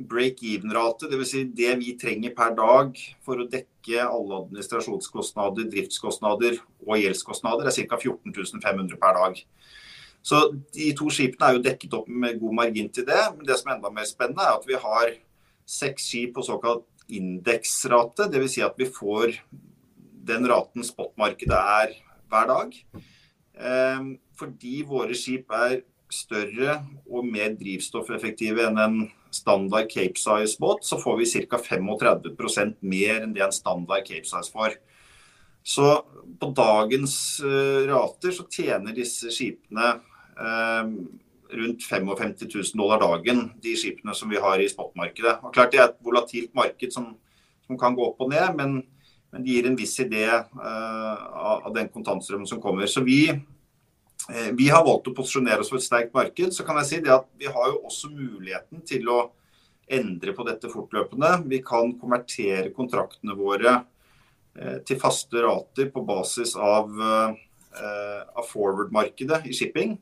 break-even-rate, 0.09 1.09
dvs. 1.11 1.31
Si 1.33 1.43
det 1.55 1.75
vi 1.81 1.95
trenger 1.99 2.33
per 2.37 2.55
dag 2.57 2.99
for 3.25 3.41
å 3.41 3.47
dekke 3.49 4.03
alle 4.03 4.39
administrasjonskostnader, 4.43 5.67
driftskostnader 5.71 6.59
og 6.85 7.01
gjeldskostnader, 7.01 7.69
er 7.69 7.89
ca. 7.89 7.99
14 7.99 8.63
500 8.63 8.99
per 9.01 9.19
dag. 9.19 9.41
Så 10.23 10.39
de 10.75 10.93
to 10.95 11.09
skipene 11.11 11.49
er 11.49 11.57
jo 11.57 11.65
dekket 11.65 11.95
opp 11.97 12.07
med 12.07 12.39
god 12.39 12.55
margin 12.61 12.87
til 12.95 13.05
det. 13.07 13.19
Men 13.35 13.47
det 13.47 13.59
som 13.59 13.69
er 13.69 13.77
enda 13.77 13.91
mer 13.91 14.07
spennende, 14.07 14.45
er 14.45 14.55
at 14.55 14.67
vi 14.67 14.79
har 14.79 15.15
seks 15.67 16.07
skip 16.07 16.35
på 16.37 16.45
såkalt 16.47 16.87
indeksrate. 17.11 18.29
Dvs. 18.31 18.55
Si 18.55 18.63
at 18.63 18.79
vi 18.79 18.87
får 18.87 19.35
den 20.23 20.47
raten 20.47 20.85
spotmarkedet 20.87 21.59
er 21.59 21.97
hver 22.31 22.47
dag. 22.47 22.77
Ehm, 23.59 24.13
fordi 24.39 24.79
våre 24.87 25.15
skip 25.17 25.51
er 25.51 25.81
større 26.13 26.79
og 27.09 27.27
mer 27.27 27.53
drivstoffeffektive 27.59 28.69
enn 28.69 28.79
en 28.79 28.97
standard 29.33 29.89
Cape 29.91 30.19
Size-båt, 30.19 30.85
så 30.85 30.99
får 31.01 31.19
vi 31.19 31.29
ca. 31.49 31.59
35 31.59 32.75
mer 32.81 33.21
enn 33.21 33.35
det 33.35 33.43
en 33.45 33.55
standard 33.55 34.05
Cape 34.07 34.27
Size 34.29 34.53
får. 34.53 34.77
Så 35.63 35.89
på 36.39 36.49
dagens 36.55 37.15
uh, 37.43 37.85
rater 37.87 38.33
så 38.35 38.45
tjener 38.51 38.95
disse 38.95 39.31
skipene 39.31 39.93
Eh, 40.37 40.85
rundt 41.57 41.83
55 41.83 42.33
000 42.53 42.63
dollar 42.73 42.99
dagen, 42.99 43.51
de 43.61 43.75
skipene 43.77 44.15
som 44.17 44.29
vi 44.29 44.39
har 44.41 44.59
i 44.59 44.69
spotmarkedet. 44.69 45.37
Og 45.43 45.53
klart 45.53 45.71
Det 45.71 45.79
er 45.79 45.91
et 45.91 45.99
volatilt 46.01 46.53
marked 46.55 46.93
som, 46.93 47.13
som 47.67 47.77
kan 47.77 47.93
gå 47.95 48.07
opp 48.07 48.21
og 48.25 48.31
ned, 48.31 48.55
men, 48.57 48.81
men 49.31 49.43
det 49.43 49.51
gir 49.51 49.67
en 49.69 49.77
viss 49.77 49.93
idé 50.01 50.25
uh, 50.25 51.17
av, 51.61 51.69
den 51.75 51.91
kontantstrømmen 51.93 52.49
som 52.49 52.61
kommer. 52.61 52.89
Så 52.89 53.05
vi, 53.05 53.29
uh, 53.29 53.37
vi 54.55 54.69
har 54.71 54.85
valgt 54.85 55.09
å 55.09 55.15
posisjonere 55.17 55.63
oss 55.63 55.71
for 55.71 55.81
et 55.81 55.85
sterkt 55.85 56.13
marked. 56.15 56.53
Så 56.55 56.65
kan 56.67 56.77
jeg 56.79 56.89
si 56.89 56.99
det 57.03 57.11
at 57.15 57.25
vi 57.39 57.49
har 57.51 57.71
jo 57.73 57.81
også 57.89 58.11
muligheten 58.13 58.83
til 58.87 59.09
å 59.11 59.17
endre 59.91 60.31
på 60.35 60.45
dette 60.47 60.71
fortløpende. 60.71 61.31
Vi 61.51 61.59
kan 61.65 61.91
konvertere 61.99 62.71
kontraktene 62.75 63.35
våre 63.35 63.81
til 64.87 64.99
faste 65.01 65.41
rater 65.43 65.89
på 65.91 66.03
basis 66.05 66.53
av, 66.55 66.91
av 67.73 68.47
forward-markedet 68.51 69.41
i 69.49 69.55
shipping. 69.57 69.97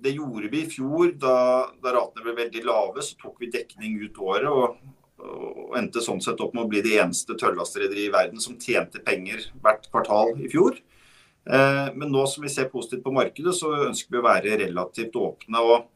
Det 0.00 0.14
gjorde 0.14 0.50
vi 0.52 0.62
i 0.62 0.70
fjor. 0.70 1.12
Da, 1.18 1.38
da, 1.82 1.94
ratene 1.96 2.24
ble 2.24 2.36
veldig 2.38 2.62
lave, 2.66 3.02
så 3.04 3.18
tok 3.18 3.42
vi 3.42 3.50
dekning 3.52 3.98
ut 4.04 4.20
året. 4.22 4.48
Og, 4.48 4.78
og 5.18 5.74
endte 5.78 6.02
sånn 6.04 6.22
sett 6.22 6.40
opp 6.44 6.54
med 6.54 6.66
å 6.66 6.70
bli 6.70 6.84
det 6.84 6.98
eneste 7.02 7.36
tørrlastrederiet 7.38 8.08
i 8.08 8.14
verden 8.14 8.42
som 8.42 8.58
tjente 8.62 9.02
penger 9.04 9.50
hvert 9.64 9.90
kvartal 9.90 10.36
i 10.38 10.50
fjor. 10.52 10.78
Eh, 11.46 11.86
men 11.94 12.10
nå 12.12 12.24
som 12.26 12.44
vi 12.44 12.50
ser 12.52 12.70
positivt 12.72 13.04
på 13.04 13.14
markedet, 13.14 13.54
så 13.56 13.70
ønsker 13.86 14.14
vi 14.14 14.20
å 14.20 14.26
være 14.26 14.58
relativt 14.64 15.16
åpne. 15.16 15.62
og 15.62 15.88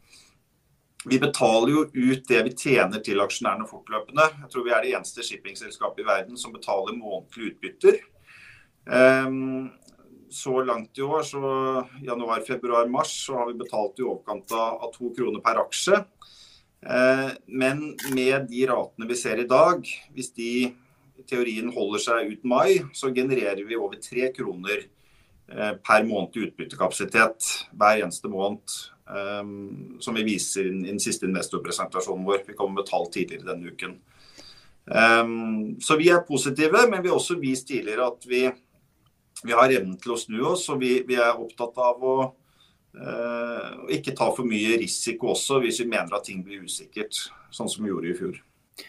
Vi 1.05 1.19
betaler 1.19 1.71
jo 1.73 1.85
ut 1.91 2.29
det 2.29 2.43
vi 2.47 2.55
tjener 2.55 3.03
til 3.03 3.21
aksjonærene 3.21 3.67
fortløpende. 3.67 4.29
Jeg 4.45 4.51
tror 4.53 4.65
vi 4.65 4.71
er 4.71 4.83
det 4.83 4.95
eneste 4.95 5.25
shippingselskapet 5.27 6.05
i 6.05 6.07
verden 6.07 6.37
som 6.39 6.53
betaler 6.53 6.95
månedlige 6.95 7.53
utbytter. 7.53 7.99
Eh, 8.87 9.31
så 10.33 10.63
langt 10.65 10.99
i 10.99 11.03
år, 11.03 11.23
så 11.23 11.41
januar, 12.01 12.41
februar, 12.47 12.87
mars, 12.89 13.27
så 13.27 13.37
har 13.37 13.51
vi 13.51 13.59
betalt 13.59 13.99
i 13.99 14.07
overkant 14.07 14.53
av 14.57 14.89
to 14.95 15.13
kroner 15.13 15.43
per 15.45 15.61
aksje. 15.61 16.05
Eh, 16.83 17.31
men 17.47 17.83
med 18.15 18.49
de 18.51 18.65
ratene 18.67 19.07
vi 19.07 19.19
ser 19.19 19.43
i 19.43 19.47
dag, 19.47 19.85
hvis 20.15 20.33
de 20.35 20.49
i 21.19 21.27
teorien 21.29 21.71
holder 21.75 22.03
seg 22.03 22.33
ut 22.33 22.49
mai, 22.49 22.81
så 22.97 23.13
genererer 23.15 23.63
vi 23.67 23.79
over 23.79 24.01
tre 24.03 24.31
kroner 24.35 24.89
per 25.85 26.05
måned 26.09 26.37
i 26.37 26.47
utbyttekapasitet 26.47 27.49
hver 27.77 28.03
eneste 28.05 28.31
måned. 28.33 28.77
Um, 29.13 29.97
som 30.01 30.15
vi 30.15 30.23
viser 30.25 30.67
i 30.67 30.71
den 30.87 31.01
siste 31.03 31.27
investorpresentasjonen 31.27 32.25
vår. 32.25 32.45
Vi 32.47 32.55
kommer 32.57 32.81
med 32.81 32.89
tall 32.89 33.09
tidligere 33.13 33.51
denne 33.51 33.73
uken. 33.75 33.97
Um, 34.85 35.81
så 35.83 35.99
vi 35.99 36.09
er 36.11 36.23
positive, 36.27 36.87
men 36.89 37.03
vi 37.03 37.11
har 37.11 37.19
også 37.19 37.37
vist 37.43 37.67
tidligere 37.69 38.07
at 38.09 38.25
vi, 38.29 38.47
vi 39.43 39.57
har 39.59 39.75
evnen 39.75 39.99
til 40.01 40.15
å 40.15 40.21
snu 40.21 40.39
oss. 40.55 40.69
Og 40.73 40.81
vi, 40.81 40.95
vi 41.09 41.19
er 41.19 41.35
opptatt 41.35 41.83
av 41.83 42.07
å 42.07 42.15
uh, 42.31 43.83
ikke 43.93 44.15
ta 44.17 44.31
for 44.33 44.49
mye 44.49 44.79
risiko 44.81 45.35
også, 45.35 45.61
hvis 45.67 45.83
vi 45.83 45.91
mener 45.91 46.17
at 46.17 46.25
ting 46.31 46.41
blir 46.47 46.65
usikkert. 46.65 47.27
Sånn 47.53 47.69
som 47.69 47.85
vi 47.85 47.93
gjorde 47.93 48.15
i 48.15 48.17
fjor. 48.17 48.39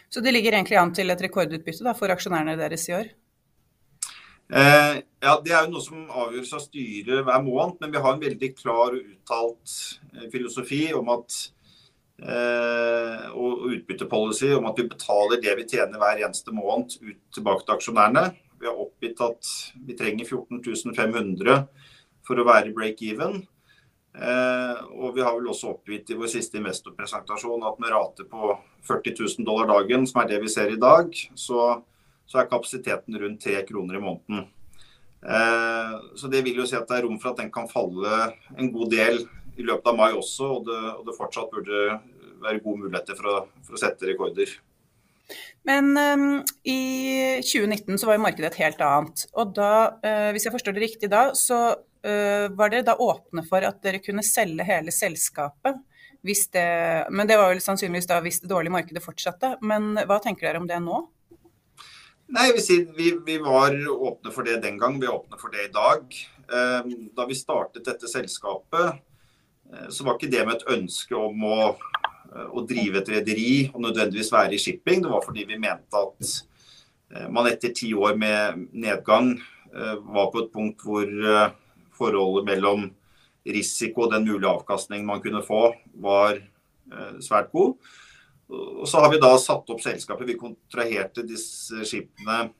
Så 0.08 0.22
det 0.24 0.32
ligger 0.32 0.56
egentlig 0.56 0.78
an 0.80 0.94
til 0.96 1.12
et 1.12 1.26
rekordutbytte 1.26 1.84
da, 1.84 1.92
for 1.98 2.14
aksjonærene 2.14 2.56
deres 2.56 2.88
i 2.88 2.96
år? 2.96 3.12
Eh, 4.52 5.00
ja, 5.24 5.40
Det 5.40 5.52
er 5.52 5.64
jo 5.64 5.72
noe 5.72 5.82
som 5.82 6.04
avgjøres 6.12 6.52
av 6.52 6.62
styret 6.66 7.24
hver 7.24 7.44
måned, 7.46 7.78
men 7.80 7.92
vi 7.94 8.02
har 8.04 8.12
en 8.12 8.22
veldig 8.22 8.50
klar 8.58 8.92
og 8.92 9.00
uttalt 9.00 9.76
eh, 10.12 10.26
filosofi 10.32 10.82
om 10.96 11.08
at 11.14 11.38
eh, 12.20 13.24
og 13.32 13.64
utbyttepolicy 13.72 14.52
om 14.58 14.68
at 14.68 14.78
vi 14.78 14.90
betaler 14.90 15.40
det 15.40 15.56
vi 15.62 15.68
tjener 15.72 16.00
hver 16.00 16.20
eneste 16.26 16.52
måned 16.52 16.98
ut 17.00 17.22
tilbake 17.32 17.64
til 17.64 17.76
aksjonærene. 17.78 18.26
Vi 18.60 18.68
har 18.68 18.84
oppgitt 18.84 19.24
at 19.24 19.54
vi 19.86 19.96
trenger 19.96 20.28
14 20.28 20.92
500 20.94 21.66
for 22.24 22.40
å 22.40 22.46
være 22.46 22.72
break-even. 22.76 23.42
Eh, 24.14 24.76
og 24.94 25.16
vi 25.16 25.24
har 25.24 25.34
vel 25.34 25.48
også 25.50 25.72
oppgitt 25.72 26.12
i 26.12 26.18
vår 26.20 26.30
siste 26.30 26.60
investorpresentasjon 26.60 27.64
at 27.66 27.80
med 27.82 27.90
rate 27.96 28.28
på 28.28 28.52
40 28.86 29.16
000 29.40 29.48
dollar 29.48 29.72
dagen, 29.72 30.06
som 30.06 30.20
er 30.22 30.30
det 30.30 30.44
vi 30.44 30.52
ser 30.52 30.70
i 30.70 30.78
dag, 30.78 31.10
så 31.34 31.80
så 32.26 32.40
er 32.40 32.50
kapasiteten 32.50 33.16
rundt 33.20 33.42
tre 33.44 33.60
kroner 33.68 33.98
i 33.98 34.02
måneden. 34.02 34.48
Eh, 35.24 35.94
så 36.16 36.28
Det 36.28 36.42
vil 36.44 36.60
jo 36.60 36.66
si 36.68 36.76
at 36.76 36.88
det 36.88 36.98
er 36.98 37.06
rom 37.06 37.18
for 37.20 37.32
at 37.32 37.40
den 37.40 37.52
kan 37.52 37.68
falle 37.70 38.34
en 38.58 38.70
god 38.72 38.90
del 38.92 39.24
i 39.56 39.64
løpet 39.64 39.86
av 39.86 39.96
mai 39.96 40.12
også, 40.12 40.50
og 40.58 40.68
det, 40.68 40.82
og 40.98 41.02
det 41.06 41.16
fortsatt 41.16 41.52
burde 41.52 41.82
være 42.44 42.60
gode 42.60 42.84
muligheter 42.84 43.16
for 43.16 43.30
å, 43.30 43.36
for 43.64 43.76
å 43.76 43.80
sette 43.80 44.08
rekorder. 44.10 44.50
Men 45.64 45.94
um, 45.96 46.42
i 46.68 47.40
2019 47.40 47.96
så 47.96 48.08
var 48.08 48.18
jo 48.18 48.24
markedet 48.26 48.50
et 48.50 48.60
helt 48.60 48.82
annet. 48.84 49.24
Og 49.40 49.54
da, 49.56 49.72
uh, 50.04 50.28
hvis 50.34 50.44
jeg 50.44 50.52
forstår 50.52 50.76
det 50.76 50.84
riktig 50.84 51.08
da, 51.12 51.30
så 51.38 51.60
uh, 51.72 52.46
var 52.52 52.72
dere 52.74 52.84
da 52.90 52.98
åpne 53.00 53.46
for 53.48 53.64
at 53.64 53.80
dere 53.86 54.02
kunne 54.04 54.26
selge 54.26 54.66
hele 54.68 54.92
selskapet. 54.92 55.80
Det, 56.24 56.68
men 57.12 57.28
det 57.28 57.36
var 57.36 57.50
vel 57.52 57.60
sannsynligvis 57.60 58.08
da 58.08 58.16
hvis 58.24 58.40
det 58.40 58.48
dårlige 58.48 58.72
markedet 58.72 59.04
fortsatte. 59.04 59.54
Men 59.64 59.92
hva 60.08 60.20
tenker 60.24 60.48
dere 60.48 60.60
om 60.60 60.68
det 60.68 60.80
nå? 60.84 61.02
Nei, 62.26 62.58
si, 62.58 62.88
vi, 62.96 63.18
vi, 63.26 63.38
var 63.38 63.74
åpne 63.88 64.32
for 64.32 64.46
det 64.46 64.62
den 64.64 64.78
gang, 64.80 64.96
vi 65.00 65.06
er 65.06 65.12
åpne 65.12 65.36
for 65.40 65.52
det 65.52 65.66
i 65.66 65.72
dag. 65.72 66.14
Ehm, 66.56 66.94
da 67.16 67.26
vi 67.28 67.36
startet 67.36 67.84
dette 67.84 68.08
selskapet, 68.08 69.00
eh, 69.72 69.88
så 69.92 70.06
var 70.06 70.16
ikke 70.16 70.32
det 70.32 70.44
med 70.46 70.56
et 70.56 70.70
ønske 70.72 71.16
om 71.18 71.44
å, 71.44 71.58
eh, 72.32 72.48
å 72.48 72.64
drive 72.64 73.02
et 73.02 73.10
rederi 73.12 73.50
og 73.74 73.82
nødvendigvis 73.84 74.32
være 74.32 74.56
i 74.56 74.62
shipping. 74.62 75.02
Det 75.04 75.12
var 75.12 75.24
fordi 75.24 75.44
vi 75.50 75.60
mente 75.60 76.00
at 76.00 76.30
eh, 77.12 77.28
man 77.28 77.50
etter 77.50 77.74
ti 77.76 77.92
år 77.92 78.16
med 78.16 78.68
nedgang 78.72 79.36
var 79.74 80.28
på 80.30 80.38
et 80.38 80.52
punkt 80.54 80.84
hvor 80.86 81.08
forholdet 81.98 82.44
mellom 82.46 82.84
risiko 83.42 84.04
og 84.04 84.12
den 84.12 84.22
mulige 84.22 84.46
avkastningen 84.46 85.08
man 85.08 85.18
kunne 85.18 85.40
få, 85.42 85.72
var 85.98 86.38
svært 87.18 87.50
god. 87.50 87.74
Og 88.48 88.88
så 88.88 89.00
har 89.00 89.12
vi 89.12 89.20
da 89.22 89.32
satt 89.40 89.70
opp 89.72 89.80
selskapet. 89.80 90.28
Vi 90.28 90.38
kontraherte 90.40 91.24
disse 91.26 91.84
skipene 91.88 92.50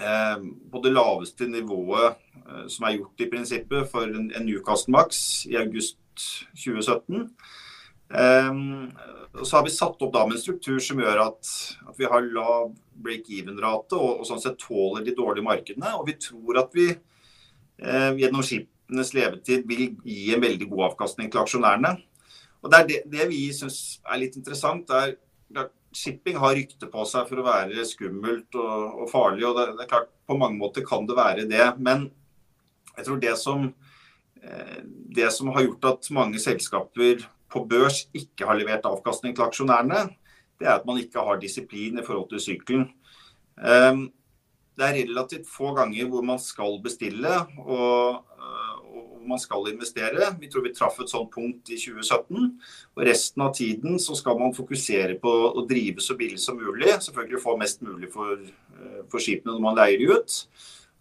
eh, 0.00 0.46
på 0.72 0.82
det 0.84 0.94
laveste 0.94 1.48
nivået 1.50 2.16
eh, 2.40 2.64
som 2.72 2.88
er 2.88 2.96
gjort 2.96 3.24
i 3.24 3.28
prinsippet 3.32 3.90
for 3.92 4.08
en, 4.08 4.30
Newcastle 4.46 4.94
Max 4.96 5.44
i 5.50 5.58
august 5.60 6.00
2017. 6.54 7.28
Eh, 8.16 8.50
så 9.42 9.58
har 9.58 9.66
vi 9.66 9.74
satt 9.74 10.00
opp 10.00 10.14
da 10.14 10.24
med 10.24 10.38
en 10.38 10.44
struktur 10.46 10.80
som 10.80 11.02
gjør 11.02 11.26
at, 11.26 11.52
at 11.90 12.00
vi 12.00 12.08
har 12.08 12.32
lav 12.32 12.72
break-even-rate 13.04 13.98
og, 14.00 14.22
og, 14.22 14.24
sånn 14.28 14.40
sett 14.40 14.56
tåler 14.62 15.04
de 15.04 15.12
dårlige 15.16 15.44
markedene. 15.44 15.92
Og 16.00 16.08
vi 16.08 16.16
tror 16.16 16.62
at 16.64 16.72
vi 16.76 16.94
gjennom 17.76 18.40
skipenes 18.40 19.10
levetid 19.12 19.66
vil 19.68 19.90
gi 20.00 20.30
en 20.32 20.40
veldig 20.40 20.70
god 20.70 20.86
avkastning 20.86 21.28
til 21.28 21.42
aksjonærene. 21.42 21.90
Og 22.66 22.72
Det 22.72 22.82
det, 22.88 23.00
det 23.06 23.28
vi 23.30 23.44
syns 23.54 24.00
er 24.02 24.18
litt 24.24 24.36
interessant. 24.38 24.90
er 24.90 25.14
klart, 25.52 25.72
Shipping 25.96 26.36
har 26.42 26.56
rykte 26.58 26.90
på 26.92 27.04
seg 27.08 27.28
for 27.28 27.40
å 27.40 27.46
være 27.46 27.84
skummelt 27.88 28.58
og, 28.58 29.02
og 29.02 29.10
farlig. 29.12 29.46
og 29.46 29.54
det, 29.56 29.68
det, 29.78 29.86
er 29.86 29.92
klart 29.94 30.10
På 30.26 30.36
mange 30.36 30.58
måter 30.58 30.84
kan 30.84 31.06
det 31.06 31.16
være 31.16 31.46
det. 31.46 31.68
Men 31.78 32.08
jeg 32.96 33.06
tror 33.06 33.22
det 33.22 33.36
som, 33.38 33.68
eh, 34.42 34.82
det 35.14 35.30
som 35.32 35.52
har 35.54 35.62
gjort 35.62 35.88
at 35.92 36.10
mange 36.10 36.42
selskaper 36.42 37.22
på 37.52 37.62
børs 37.70 38.08
ikke 38.16 38.48
har 38.48 38.58
levert 38.58 38.88
avkastning 38.88 39.36
til 39.36 39.46
aksjonærene, 39.46 40.08
det 40.58 40.66
er 40.66 40.74
at 40.80 40.86
man 40.88 40.98
ikke 40.98 41.22
har 41.22 41.38
disiplin 41.38 42.00
i 42.00 42.04
forhold 42.04 42.28
til 42.32 42.42
sykkelen. 42.42 42.88
Ehm, 43.62 44.08
det 44.76 44.84
er 44.84 44.98
relativt 45.04 45.46
få 45.48 45.70
ganger 45.76 46.08
hvor 46.10 46.24
man 46.26 46.40
skal 46.42 46.80
bestille. 46.82 47.38
og 47.62 48.24
man 49.28 49.40
skal 49.42 49.68
investere. 49.70 50.30
Vi 50.40 50.48
tror 50.52 50.64
vi 50.66 50.74
traff 50.74 50.98
et 51.02 51.12
sånt 51.12 51.32
punkt 51.34 51.70
i 51.72 51.78
2017. 51.80 52.48
Og 52.96 53.04
resten 53.08 53.44
av 53.44 53.52
tiden 53.56 54.00
så 54.02 54.16
skal 54.18 54.38
man 54.40 54.54
fokusere 54.56 55.18
på 55.22 55.34
å 55.52 55.66
drive 55.68 56.04
så 56.04 56.16
billig 56.18 56.40
som 56.42 56.58
mulig. 56.60 56.88
Selvfølgelig 57.04 57.42
få 57.42 57.56
mest 57.60 57.84
mulig 57.86 58.12
for, 58.12 58.38
eh, 58.38 59.02
for 59.10 59.18
skipene 59.18 59.54
når 59.54 59.62
man 59.68 59.76
leier 59.76 60.16
ut. 60.16 60.46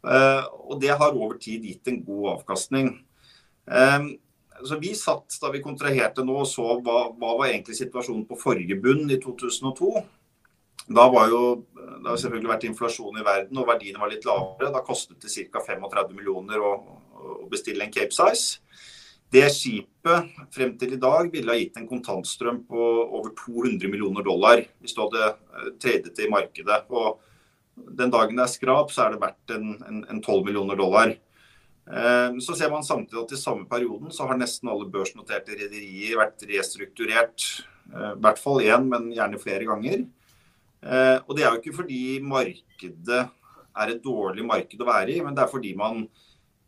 Eh, 0.05 0.43
og 0.69 0.81
det 0.81 0.93
har 0.93 1.15
over 1.15 1.37
tid 1.41 1.63
gitt 1.63 1.87
en 1.87 2.03
god 2.03 2.39
avkastning. 2.39 2.99
Eh, 3.67 4.03
så 4.63 4.79
Vi 4.79 4.93
satt 4.95 5.37
da 5.41 5.51
vi 5.51 5.61
kontraherte 5.61 6.23
nå 6.23 6.37
og 6.39 6.47
så 6.47 6.81
hva, 6.81 7.11
hva 7.11 7.37
var 7.37 7.47
egentlig 7.47 7.75
situasjonen 7.75 8.27
på 8.27 8.39
forrige 8.39 8.79
bunn 8.81 9.09
i 9.11 9.19
2002. 9.19 10.05
Da 10.85 11.07
var 11.09 11.29
jo, 11.31 11.65
det 11.73 12.05
har 12.05 12.17
selvfølgelig 12.21 12.51
vært 12.51 12.67
inflasjon 12.67 13.17
i 13.17 13.25
verden 13.25 13.57
og 13.57 13.67
verdiene 13.67 14.01
var 14.01 14.11
litt 14.11 14.25
lavere. 14.27 14.69
Da 14.73 14.83
kostet 14.85 15.23
det 15.23 15.31
ca. 15.49 15.63
35 15.65 16.13
millioner 16.13 16.61
å, 16.61 16.71
å 17.25 17.49
bestille 17.51 17.85
en 17.85 17.93
Cape 17.93 18.13
Size. 18.15 18.61
Det 19.35 19.45
skipet 19.51 20.31
frem 20.53 20.73
til 20.79 20.95
i 20.95 21.01
dag 21.01 21.29
ville 21.33 21.51
ha 21.51 21.57
gitt 21.57 21.77
en 21.79 21.89
kontantstrøm 21.89 22.61
på 22.69 22.81
over 23.03 23.33
200 23.35 23.89
millioner 23.91 24.25
dollar 24.25 24.61
hvis 24.79 24.93
du 24.95 25.01
hadde 25.01 25.23
eh, 25.25 25.69
tradet 25.81 26.13
det 26.15 26.27
i 26.27 26.31
markedet. 26.31 26.83
Og 26.93 27.19
den 27.75 28.13
dagen 28.13 28.37
det 28.37 28.45
er 28.45 28.53
skrap, 28.53 28.93
så 28.93 29.05
er 29.05 29.15
det 29.15 29.23
verdt 29.23 29.55
en, 29.57 29.71
en, 29.83 30.01
en 30.13 30.21
12 30.21 30.45
millioner 30.47 30.79
dollar. 30.79 31.15
Eh, 31.85 32.37
så 32.45 32.57
ser 32.57 32.71
man 32.71 32.85
samtidig 32.85 33.23
at 33.23 33.33
i 33.35 33.41
samme 33.41 33.67
perioden 33.69 34.13
så 34.13 34.29
har 34.29 34.39
nesten 34.39 34.71
alle 34.71 34.87
børsnoterte 34.93 35.57
rederier 35.57 36.19
vært 36.21 36.45
restrukturert. 36.51 37.47
Eh, 37.91 38.11
I 38.13 38.21
hvert 38.21 38.41
fall 38.41 38.63
én, 38.63 38.87
men 38.93 39.09
gjerne 39.15 39.41
flere 39.41 39.67
ganger. 39.71 40.05
Og 40.85 41.31
det 41.33 41.41
er 41.41 41.47
jo 41.49 41.57
ikke 41.57 41.79
fordi 41.79 41.99
markedet 42.21 43.21
er 43.25 43.89
et 43.89 44.03
dårlig 44.03 44.43
marked 44.45 44.83
å 44.83 44.85
være 44.85 45.15
i, 45.15 45.21
men 45.25 45.33
det 45.33 45.41
er 45.41 45.49
fordi 45.49 45.71
man 45.79 46.03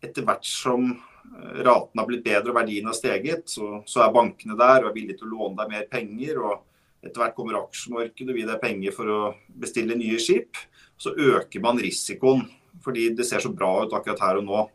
etter 0.04 0.26
hvert 0.26 0.46
som 0.48 0.90
eh, 0.92 1.60
raten 1.66 2.02
har 2.02 2.08
blitt 2.10 2.26
bedre 2.26 2.52
og 2.52 2.60
verdien 2.60 2.90
har 2.90 2.98
steget, 2.98 3.48
så, 3.50 3.82
så, 3.86 4.04
er 4.04 4.16
bankene 4.16 4.58
der 4.60 4.84
og 4.84 4.92
er 4.92 4.98
villige 4.98 5.22
til 5.22 5.30
å 5.30 5.36
låne 5.36 5.62
deg 5.62 5.74
mer 5.74 5.90
penger. 5.92 6.42
og 6.44 7.06
Etter 7.06 7.24
hvert 7.24 7.38
kommer 7.38 7.60
aksjemarkedet 7.62 8.34
og 8.34 8.40
vil 8.40 8.50
deg 8.50 8.64
penger 8.64 8.96
for 8.96 9.14
å 9.14 9.20
bestille 9.48 9.98
nye 9.98 10.22
skip. 10.22 10.60
Så 10.98 11.14
øker 11.14 11.62
man 11.64 11.80
risikoen, 11.82 12.48
fordi 12.84 13.12
det 13.18 13.28
ser 13.28 13.44
så 13.44 13.54
bra 13.54 13.84
ut 13.86 13.94
akkurat 13.94 14.24
her 14.26 14.42
og 14.42 14.48
nå. 14.48 14.66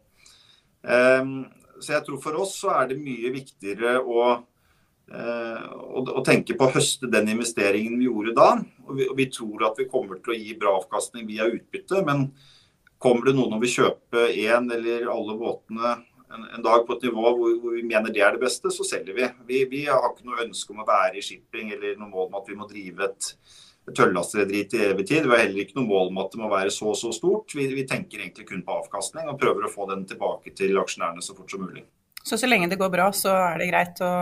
Um, 0.83 1.35
så 1.83 1.97
jeg 1.97 2.07
tror 2.07 2.21
for 2.23 2.39
oss 2.43 2.57
så 2.63 2.73
er 2.77 2.89
det 2.91 3.03
mye 3.03 3.31
viktigere 3.35 3.99
å 4.03 4.33
og 5.13 6.23
tenke 6.25 6.55
på 6.57 6.65
å 6.65 6.73
høste 6.73 7.09
den 7.11 7.27
investeringen 7.35 7.99
vi 8.01 8.07
gjorde 8.07 8.33
da. 8.37 8.49
Og 8.87 8.97
vi, 8.97 9.09
og 9.11 9.19
vi, 9.19 9.27
tror 9.35 9.67
at 9.69 9.81
vi 9.81 9.89
kommer 9.91 10.21
til 10.23 10.33
å 10.33 10.39
gi 10.39 10.55
bra 10.57 10.77
avkastning 10.79 11.27
via 11.29 11.49
utbytte. 11.51 12.01
Men 12.07 12.31
kommer 13.03 13.29
det 13.29 13.37
noen 13.37 13.57
og 13.57 13.63
vil 13.65 13.75
kjøpe 13.77 14.29
én 14.31 14.71
eller 14.73 15.11
alle 15.11 15.37
båtene 15.39 15.97
en, 16.33 16.47
en, 16.57 16.63
dag 16.65 16.87
på 16.87 16.97
et 16.97 17.09
nivå 17.09 17.25
hvor, 17.37 17.57
hvor, 17.61 17.75
vi 17.77 17.83
mener 17.85 18.13
det 18.13 18.23
er 18.25 18.37
det 18.37 18.43
beste, 18.45 18.71
så 18.73 18.87
selger 18.87 19.17
vi. 19.17 19.29
vi. 19.49 19.65
Vi 19.71 19.83
har 19.89 20.07
ikke 20.09 20.27
noe 20.29 20.45
ønske 20.47 20.73
om 20.73 20.81
å 20.83 20.89
være 20.89 21.19
i 21.21 21.25
shipping 21.25 21.75
eller 21.75 21.99
noe 22.01 22.09
mål 22.13 22.31
om 22.31 22.39
at 22.41 22.49
vi 22.49 22.57
må 22.59 22.69
drive 22.71 23.09
et 23.09 23.33
tøllastrederi 23.91 24.63
til 24.71 24.85
evig 24.93 25.07
tid. 25.11 25.27
Vi 25.27 25.35
har 25.35 25.43
heller 25.45 25.65
ikke 25.65 25.79
noe 25.81 25.91
mål 25.91 26.13
om 26.13 26.23
at 26.23 26.33
det 26.33 26.41
må 26.41 26.51
være 26.53 26.73
så 26.75 26.93
og 26.93 26.99
så 26.99 27.11
stort. 27.15 27.53
Vi, 27.59 27.67
vi, 27.75 27.87
tenker 27.89 28.23
egentlig 28.23 28.47
kun 28.49 28.63
på 28.67 28.79
avkastning 28.79 29.29
og 29.31 29.41
prøver 29.43 29.67
å 29.67 29.73
få 29.73 29.89
den 29.91 30.07
tilbake 30.09 30.55
til 30.57 30.79
aksjonærene 30.81 31.25
så 31.25 31.37
fort 31.37 31.53
som 31.53 31.65
mulig. 31.67 31.85
Så 32.23 32.39
så 32.39 32.49
lenge 32.49 32.71
det 32.71 32.79
går 32.81 32.93
bra, 32.93 33.11
så 33.17 33.35
er 33.51 33.59
det 33.59 33.69
greit 33.73 34.03
å, 34.07 34.13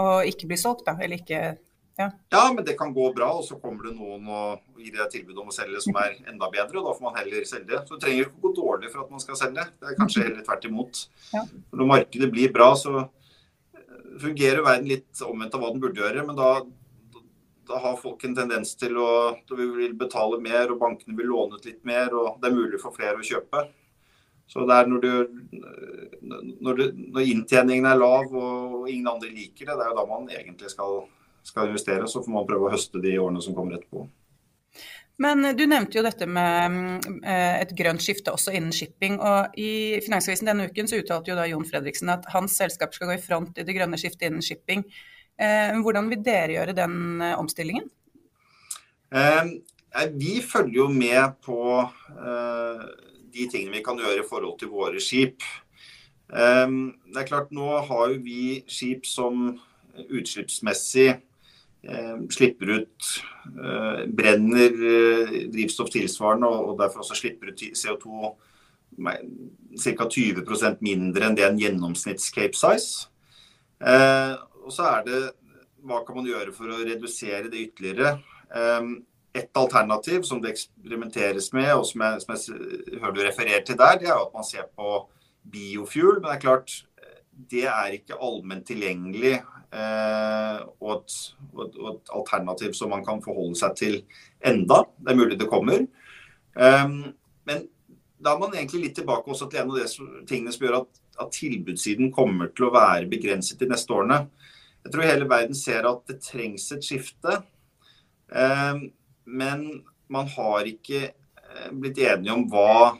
å 0.00 0.08
ikke 0.26 0.48
bli 0.50 0.58
solgt, 0.58 0.86
da? 0.88 0.96
Eller 1.04 1.20
ikke 1.20 1.58
ja. 1.96 2.10
ja. 2.34 2.44
men 2.54 2.64
det 2.66 2.76
kan 2.78 2.94
gå 2.94 3.08
bra, 3.16 3.30
og 3.38 3.44
så 3.46 3.58
kommer 3.62 3.88
det 3.88 3.96
noen 3.96 4.28
og 4.28 4.80
gir 4.80 4.94
deg 4.96 5.10
tilbud 5.12 5.42
om 5.42 5.50
å 5.52 5.56
selge 5.56 5.82
som 5.84 5.98
er 6.02 6.16
enda 6.30 6.48
bedre, 6.52 6.80
og 6.80 6.88
da 6.88 6.94
får 6.96 7.06
man 7.06 7.18
heller 7.20 7.48
selge. 7.48 7.82
Så 7.82 7.96
det 7.96 8.04
trenger 8.04 8.26
ikke 8.26 8.40
å 8.40 8.46
gå 8.46 8.54
dårlig 8.60 8.92
for 8.92 9.04
at 9.04 9.12
man 9.14 9.22
skal 9.22 9.40
selge. 9.40 9.66
Det 9.78 9.90
er 9.90 9.98
kanskje 10.00 10.24
heller 10.26 10.46
tvert 10.46 10.70
imot. 10.70 11.04
Ja. 11.34 11.44
Når 11.74 11.92
markedet 11.92 12.30
blir 12.34 12.54
bra, 12.54 12.72
så 12.78 13.06
fungerer 14.20 14.64
verden 14.64 14.90
litt 14.90 15.22
omvendt 15.26 15.54
av 15.54 15.62
hva 15.62 15.70
den 15.74 15.82
burde 15.82 16.02
gjøre. 16.02 16.26
Men 16.26 16.38
da, 16.38 16.50
da 17.70 17.80
har 17.86 18.02
folk 18.02 18.26
en 18.26 18.36
tendens 18.36 18.74
til 18.80 18.98
å 19.00 19.08
vil 19.54 19.96
betale 19.98 20.40
mer, 20.42 20.74
og 20.74 20.82
bankene 20.82 21.16
vil 21.18 21.30
låne 21.32 21.58
ut 21.58 21.66
litt 21.70 21.82
mer, 21.86 22.14
og 22.14 22.38
det 22.42 22.50
er 22.50 22.58
mulig 22.58 22.82
for 22.82 22.96
flere 22.96 23.20
å 23.20 23.26
kjøpe. 23.26 23.66
Så 24.50 24.66
det 24.68 24.76
er 24.76 24.88
når, 24.90 25.00
du, 25.00 25.44
når, 26.60 26.76
du, 26.76 27.04
når 27.14 27.28
inntjeningen 27.32 27.86
er 27.88 28.00
lav 28.00 28.34
og 28.36 28.90
ingen 28.90 29.08
andre 29.08 29.30
liker 29.32 29.70
det, 29.70 29.76
det 29.78 29.86
er 29.86 29.92
jo 29.92 29.96
da 29.96 30.04
man 30.10 30.26
egentlig 30.28 30.72
skal 30.72 31.06
skal 31.44 31.68
investere, 31.68 32.08
så 32.08 32.22
får 32.24 32.32
man 32.32 32.46
prøve 32.48 32.68
å 32.68 32.74
høste 32.74 33.02
de 33.04 33.18
årene 33.20 33.42
som 33.44 33.56
kommer 33.56 33.76
etterpå. 33.76 34.06
Men 35.22 35.46
du 35.54 35.62
nevnte 35.70 36.00
jo 36.00 36.02
dette 36.02 36.26
med 36.26 37.04
eh, 37.22 37.60
et 37.60 37.72
grønt 37.78 38.02
skifte 38.02 38.32
også 38.34 38.54
innen 38.56 38.74
shipping. 38.74 39.20
og 39.22 39.54
I 39.60 40.00
Finansavisen 40.02 40.48
denne 40.50 40.66
uken 40.66 40.90
så 40.90 40.98
uttalte 40.98 41.30
jo 41.30 41.36
da 41.38 41.46
Jon 41.46 41.66
Fredriksen 41.68 42.10
at 42.10 42.26
hans 42.32 42.56
selskap 42.58 42.96
skal 42.96 43.12
gå 43.12 43.18
i 43.18 43.22
front 43.22 43.60
i 43.60 43.66
det 43.66 43.76
grønne 43.76 44.00
skiftet 44.00 44.26
innen 44.26 44.42
shipping. 44.42 44.82
Eh, 45.38 45.76
hvordan 45.84 46.10
vil 46.10 46.24
dere 46.24 46.56
gjøre 46.56 46.74
den 46.74 46.96
eh, 47.22 47.36
omstillingen? 47.38 47.86
Vi 50.14 50.32
følger 50.42 50.74
jo 50.74 50.88
med 50.90 51.36
på 51.44 51.58
de 53.30 53.44
tingene 53.46 53.76
vi 53.76 53.82
kan 53.86 54.00
gjøre 54.00 54.24
i 54.24 54.26
forhold 54.26 54.56
til 54.58 54.72
våre 54.72 54.98
skip. 54.98 55.44
Det 56.26 57.20
er 57.20 57.28
klart 57.28 57.52
Nå 57.54 57.68
har 57.86 58.08
jo 58.10 58.18
vi 58.24 58.64
skip 58.66 59.06
som 59.06 59.52
utslippsmessig 59.94 61.12
Eh, 61.12 61.33
slipper 62.30 62.70
ut 62.78 63.08
eh, 63.64 64.02
Brenner 64.08 64.72
eh, 64.90 65.38
drivstoff 65.52 65.90
tilsvarende 65.92 66.48
og 66.48 66.78
derfor 66.80 67.04
også 67.04 67.18
slipper 67.18 67.52
ut 67.52 67.64
CO2 67.76 68.34
ca. 68.94 70.06
20% 70.06 70.84
mindre 70.86 71.28
enn 71.28 71.36
det 71.38 71.46
en 71.48 71.58
gjennomsnitts 71.58 72.30
Cape 72.34 72.54
Size. 72.54 73.08
Og 74.62 74.70
så 74.70 74.84
er 74.86 75.00
det 75.08 75.22
hva 75.82 75.98
kan 76.06 76.20
man 76.20 76.28
gjøre 76.28 76.54
for 76.54 76.70
å 76.70 76.78
redusere 76.86 77.50
det 77.50 77.64
ytterligere. 77.64 78.12
Et 79.34 79.58
alternativ 79.58 80.22
som 80.28 80.38
det 80.38 80.52
eksperimenteres 80.54 81.50
med, 81.58 81.72
og 81.74 81.82
som 81.88 82.06
jeg, 82.06 82.22
som 82.22 82.36
jeg 82.36 83.00
hører 83.02 83.16
du 83.16 83.20
refererer 83.26 83.66
til 83.66 83.80
der, 83.82 83.98
det 83.98 84.12
er 84.12 84.22
at 84.22 84.30
man 84.36 84.46
ser 84.46 84.70
på 84.78 84.92
biofuel. 85.42 86.20
Men 86.20 86.30
det 86.30 86.36
er 86.36 86.44
klart, 86.46 86.76
det 87.50 87.66
er 87.66 87.98
ikke 87.98 88.22
allment 88.22 88.62
tilgjengelig 88.70 89.40
Eh, 89.40 89.63
og 89.74 90.90
et, 90.94 91.14
og, 91.52 91.62
et, 91.66 92.10
alternativ 92.14 92.74
som 92.78 92.92
man 92.94 93.04
kan 93.06 93.22
forholde 93.24 93.58
seg 93.58 93.76
til 93.78 93.96
enda. 94.44 94.84
Det 94.98 95.12
er 95.12 95.18
mulig 95.18 95.38
det 95.40 95.50
kommer. 95.50 95.86
Eh, 96.54 96.84
men 97.48 97.64
da 98.24 98.34
er 98.34 98.42
man 98.42 98.54
egentlig 98.54 98.86
litt 98.86 98.98
tilbake 99.00 99.30
også 99.30 99.48
til 99.50 99.62
en 99.62 99.72
av 99.72 99.80
de 99.80 100.26
tingene 100.28 100.54
som 100.54 100.66
gjør 100.66 100.78
at, 100.82 101.00
at 101.24 101.34
tilbudssiden 101.34 102.12
kommer 102.14 102.52
til 102.54 102.68
å 102.68 102.74
være 102.74 103.10
begrenset 103.10 103.60
de 103.60 103.70
neste 103.70 103.94
årene. 103.94 104.24
Jeg 104.84 104.94
tror 104.94 105.08
hele 105.08 105.28
verden 105.30 105.58
ser 105.58 105.88
at 105.88 106.04
det 106.10 106.20
trengs 106.24 106.68
et 106.76 106.86
skifte. 106.86 107.40
Eh, 108.30 108.86
men 109.24 109.66
man 110.12 110.30
har 110.36 110.68
ikke 110.68 111.08
blitt 111.74 112.00
enige 112.02 112.34
om 112.34 112.48
hva 112.50 112.94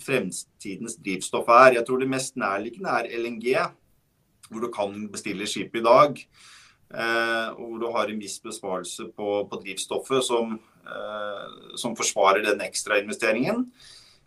fremtidens 0.00 0.96
drivstoff 1.02 1.48
er. 1.50 1.76
Jeg 1.78 1.86
tror 1.86 2.02
det 2.02 2.10
mest 2.10 2.36
nærliggende 2.40 2.92
er 3.00 3.08
LNG 3.18 3.46
hvor 4.52 4.66
du 4.66 4.70
kan 4.72 4.94
bestille 5.12 5.48
skip 5.48 5.74
i 5.76 5.84
dag. 5.84 6.20
Eh, 6.92 7.48
og 7.56 7.62
hvor 7.70 7.80
du 7.80 7.88
har 7.94 8.10
en 8.10 8.20
viss 8.20 8.36
besparelse 8.44 9.08
på, 9.16 9.28
på 9.48 9.60
drivstoffet 9.62 10.24
som, 10.26 10.58
eh, 10.84 11.76
som, 11.80 11.96
forsvarer 11.96 12.44
den 12.44 12.60
ekstrainvesteringen. 12.64 13.64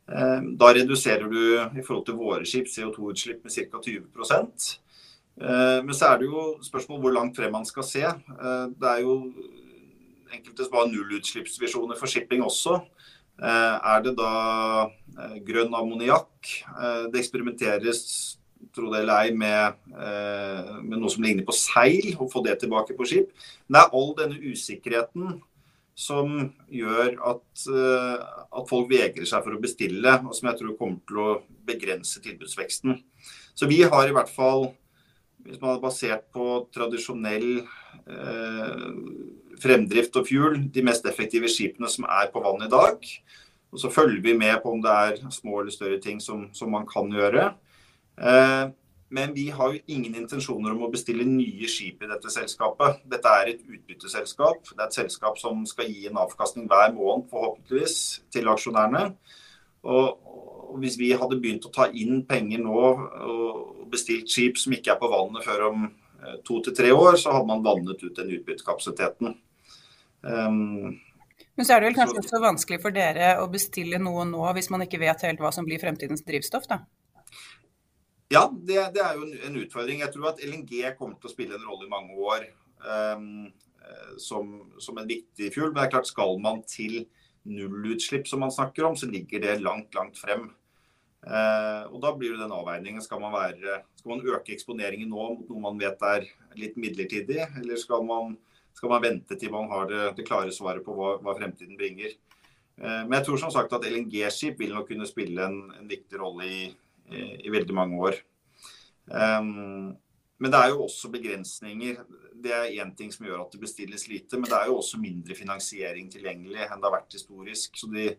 Eh, 0.10 0.40
da 0.58 0.72
reduserer 0.74 1.30
du 1.30 1.42
i 1.78 1.84
forhold 1.86 2.08
til 2.08 2.18
våre 2.18 2.48
skip 2.50 2.70
CO2-utslipp 2.72 3.46
med 3.46 3.54
ca. 3.54 3.82
20 3.86 4.02
eh, 4.26 5.84
Men 5.86 5.94
så 5.94 6.10
er 6.10 6.24
det 6.24 6.32
jo 6.32 6.48
spørsmål 6.66 7.04
hvor 7.04 7.14
langt 7.14 7.38
frem 7.38 7.54
man 7.54 7.70
skal 7.70 7.86
se. 7.86 8.06
Det 8.74 8.90
er 8.90 9.04
jo 9.06 9.20
enkelte 10.34 10.66
som 10.66 10.80
har 10.80 10.90
nullutslippsvisjoner 10.90 12.00
for 12.00 12.10
shipping 12.10 12.42
også. 12.44 12.80
Er 13.36 14.02
det 14.02 14.16
da 14.18 14.88
grønn 15.46 15.76
ammoniakk? 15.76 16.50
Det 17.12 17.20
eksperimenteres 17.20 18.40
tro 18.76 18.92
det 18.92 19.02
eller 19.02 19.26
ei, 19.26 19.34
med, 19.36 19.82
eh, 19.96 20.72
med, 20.82 21.00
noe 21.00 21.12
som 21.12 21.26
ligner 21.26 21.46
på 21.48 21.56
seil, 21.56 22.14
og 22.20 22.32
få 22.32 22.44
det 22.46 22.60
tilbake 22.62 22.96
på 22.98 23.08
skip. 23.08 23.34
Men 23.66 23.78
det 23.78 23.84
er 23.84 24.00
all 24.00 24.16
denne 24.20 24.54
usikkerheten 24.54 25.38
som 25.96 26.34
gjør 26.68 27.14
at, 27.32 27.68
eh, 27.72 28.24
at, 28.52 28.66
folk 28.70 28.90
vegrer 28.92 29.28
seg 29.28 29.46
for 29.46 29.56
å 29.56 29.62
bestille, 29.64 30.18
og 30.28 30.36
som 30.36 30.50
jeg 30.52 30.60
tror 30.60 30.80
kommer 30.80 31.00
til 31.08 31.22
å 31.24 31.30
begrense 31.68 32.20
tilbudsveksten. 32.24 33.00
Så 33.56 33.70
vi 33.72 33.80
har 33.88 34.10
i 34.10 34.16
hvert 34.16 34.32
fall, 34.32 34.74
hvis 35.46 35.62
man 35.62 35.72
hadde 35.72 35.86
basert 35.86 36.28
på 36.36 36.66
tradisjonell 36.76 37.64
eh, 37.64 38.90
fremdrift 39.62 40.20
og 40.20 40.28
fuel, 40.28 40.60
de 40.68 40.84
mest 40.84 41.08
effektive 41.08 41.48
skipene 41.52 41.88
som 41.92 42.08
er 42.10 42.28
på 42.34 42.44
vann 42.44 42.66
i 42.66 42.72
dag. 42.72 43.08
Og 43.72 43.80
så 43.80 43.92
følger 43.92 44.22
vi 44.24 44.36
med 44.38 44.60
på 44.64 44.72
om 44.72 44.82
det 44.84 44.92
er 44.92 45.22
små 45.32 45.62
eller 45.62 45.74
større 45.74 46.00
ting 46.04 46.20
som, 46.24 46.50
som 46.56 46.72
man 46.72 46.86
kan 46.88 47.12
gjøre. 47.12 47.54
Eh, 48.18 48.66
men 49.16 49.34
vi 49.34 49.50
har 49.50 49.74
jo 49.74 49.80
ingen 49.88 50.16
intensjoner 50.18 50.74
om 50.74 50.88
å 50.88 50.92
bestille 50.92 51.26
nye 51.28 51.68
skip 51.70 52.02
i 52.04 52.10
dette 52.10 52.32
selskapet. 52.34 53.04
Dette 53.10 53.34
er 53.42 53.52
et 53.52 53.62
utbytteselskap. 53.64 54.64
Det 54.72 54.80
er 54.80 54.88
et 54.88 54.98
selskap 54.98 55.38
som 55.40 55.62
skal 55.70 55.92
gi 55.92 56.08
en 56.10 56.20
avkastning 56.24 56.66
hver 56.72 56.92
måned, 56.96 57.30
forhåpentligvis, 57.32 58.00
til 58.34 58.50
aksjonærene. 58.52 59.06
Og, 59.86 60.32
hvis 60.82 60.98
vi 61.00 61.14
hadde 61.16 61.38
begynt 61.40 61.68
å 61.70 61.72
ta 61.72 61.86
inn 61.96 62.26
penger 62.28 62.60
nå 62.60 62.80
og 62.82 63.86
bestilt 63.92 64.28
skip 64.32 64.58
som 64.60 64.74
ikke 64.76 64.96
er 64.96 65.00
på 65.00 65.08
vannet 65.12 65.46
før 65.46 65.70
om 65.70 65.86
eh, 65.86 66.38
to 66.44 66.60
til 66.66 66.76
tre 66.76 66.92
år, 66.92 67.16
så 67.22 67.36
hadde 67.38 67.48
man 67.54 67.64
vannet 67.64 68.02
ut 68.04 68.18
den 68.18 68.34
utbyttekapasiteten. 68.36 69.38
Um, 70.26 70.98
men 71.56 71.68
så 71.68 71.76
er 71.76 71.84
det 71.84 71.92
vel 71.92 71.98
kanskje 72.00 72.18
så, 72.18 72.26
også 72.26 72.42
vanskelig 72.44 72.82
for 72.84 72.96
dere 72.96 73.36
å 73.40 73.48
bestille 73.52 74.00
noe 74.02 74.26
nå 74.28 74.44
hvis 74.58 74.72
man 74.74 74.84
ikke 74.84 75.00
vet 75.00 75.24
helt 75.28 75.44
hva 75.44 75.54
som 75.56 75.68
blir 75.68 75.80
fremtidens 75.80 76.26
drivstoff, 76.28 76.68
da? 76.68 76.82
Ja, 78.34 78.48
det, 78.50 78.80
det, 78.96 79.02
er 79.04 79.20
jo 79.20 79.28
en, 79.28 79.36
en, 79.48 79.60
utfordring. 79.62 80.02
Jeg 80.02 80.14
tror 80.14 80.32
at 80.32 80.42
LNG 80.42 80.82
kommer 80.98 81.20
til 81.20 81.30
å 81.30 81.34
spille 81.34 81.58
en 81.58 81.68
rolle 81.68 81.86
i 81.86 81.92
mange 81.92 82.16
år 82.18 82.48
um, 82.82 83.46
som, 84.18 84.56
som, 84.82 84.98
en 84.98 85.10
viktig 85.10 85.52
fuel. 85.54 85.70
Men 85.70 85.84
det 85.84 85.86
er 85.86 85.94
klart, 85.94 86.10
skal 86.10 86.40
man 86.42 86.64
til 86.70 87.04
nullutslipp, 87.46 88.26
som 88.28 88.42
man 88.42 88.54
snakker 88.54 88.88
om, 88.88 88.96
så 88.98 89.10
ligger 89.10 89.44
det 89.44 89.60
langt, 89.62 89.94
langt 89.94 90.18
frem. 90.18 90.48
Uh, 91.26 91.86
og 91.90 92.00
Da 92.02 92.12
blir 92.18 92.34
det 92.34 92.42
den 92.42 92.54
avveiningen. 92.54 93.04
Skal 93.06 93.22
man, 93.22 93.34
være, 93.34 93.84
skal 94.00 94.16
man 94.16 94.26
øke 94.26 94.54
eksponeringen 94.56 95.10
nå 95.10 95.30
mot 95.36 95.52
noe 95.52 95.62
man 95.62 95.82
vet 95.82 96.02
er 96.06 96.26
litt 96.58 96.78
midlertidig, 96.82 97.44
eller 97.62 97.82
skal 97.82 98.06
man, 98.06 98.34
skal 98.78 98.94
man 98.94 99.06
vente 99.06 99.38
til 99.38 99.54
man 99.54 99.70
har 99.70 99.90
det, 99.90 100.06
det 100.18 100.26
klare 100.26 100.54
svaret 100.54 100.86
på 100.86 100.98
hva, 100.98 101.16
hva 101.22 101.38
fremtiden 101.38 101.78
bringer? 101.78 102.18
Uh, 102.82 103.06
men 103.06 103.20
jeg 103.20 103.28
tror 103.30 103.44
som 103.44 103.54
sagt 103.54 103.78
at 103.78 103.86
LNG-skip 103.86 104.58
vil 104.62 104.74
nok 104.74 104.90
kunne 104.90 105.10
spille 105.10 105.46
en, 105.46 105.62
en 105.78 105.94
viktig 105.94 106.22
rolle 106.22 106.50
i 106.50 106.66
i, 107.12 107.50
veldig 107.54 107.76
mange 107.76 108.00
år. 108.10 108.18
Um, 109.06 109.94
men 110.42 110.52
det 110.52 110.60
er 110.60 110.74
jo 110.74 110.84
også 110.84 111.10
begrensninger. 111.14 112.02
Det 112.44 112.52
er 112.52 112.74
én 112.84 112.92
ting 112.98 113.12
som 113.14 113.26
gjør 113.28 113.46
at 113.46 113.54
det 113.56 113.62
bestilles 113.62 114.08
lite. 114.12 114.38
Men 114.38 114.50
det 114.50 114.58
er 114.58 114.70
jo 114.70 114.80
også 114.82 115.00
mindre 115.00 115.38
finansiering 115.38 116.10
tilgjengelig 116.12 116.66
enn 116.66 116.82
det 116.82 116.90
har 116.90 116.96
vært 116.98 117.16
historisk. 117.16 117.78
Så 117.80 117.90
de 117.92 118.10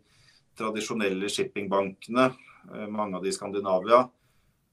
tradisjonelle 0.56 1.28
shippingbankene, 1.28 2.30
eh, 2.72 2.86
mange 2.88 3.18
av 3.18 3.24
de 3.24 3.28
i 3.28 3.36
Skandinavia, 3.36 4.08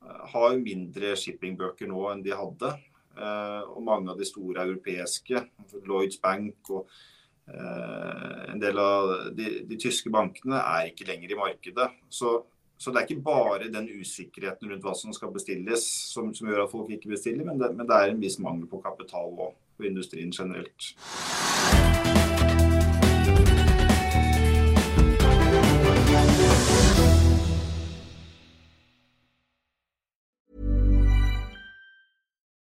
eh, 0.06 0.28
har 0.34 0.54
jo 0.54 0.64
mindre 0.64 1.16
shippingbøker 1.20 1.88
nå 1.92 2.08
enn 2.12 2.24
de 2.24 2.32
hadde. 2.32 2.72
Eh, 3.18 3.62
og 3.68 3.84
mange 3.84 4.10
av 4.10 4.18
de 4.18 4.26
store 4.26 4.64
europeiske, 4.64 5.44
Lloyds 5.86 6.18
Bank 6.18 6.70
og 6.70 6.88
en 7.46 8.58
del 8.58 8.78
av 8.80 9.36
de, 9.36 9.66
de 9.68 9.76
tyske 9.76 10.08
bankene, 10.10 10.56
er 10.56 10.88
ikke 10.88 11.10
lenger 11.10 11.34
i 11.34 11.36
markedet. 11.36 11.90
Så 12.08 12.46
Så 12.78 12.92
det 12.92 13.00
er 13.00 13.08
ikke 13.08 13.26
bare 13.26 13.70
den 13.72 13.88
usikkerheten 14.02 14.72
rundt 14.72 14.84
hva 14.84 14.96
som 14.98 15.14
skal 15.16 15.32
bestilles 15.36 15.86
som, 16.14 16.34
som 16.36 16.50
gjør 16.50 16.66
at 16.66 16.74
folk 16.74 16.92
ikke 16.92 17.14
bestiller, 17.14 17.46
men 17.48 17.62
det, 17.62 17.72
men 17.78 17.88
det 17.88 18.00
er 18.00 18.12
en 18.12 18.22
viss 18.24 18.40
mangel 18.44 18.68
på 18.70 18.82
kapital 18.84 19.32
òg, 19.48 19.56
på 19.78 19.88
industrien 19.90 20.34
generelt. 20.36 20.94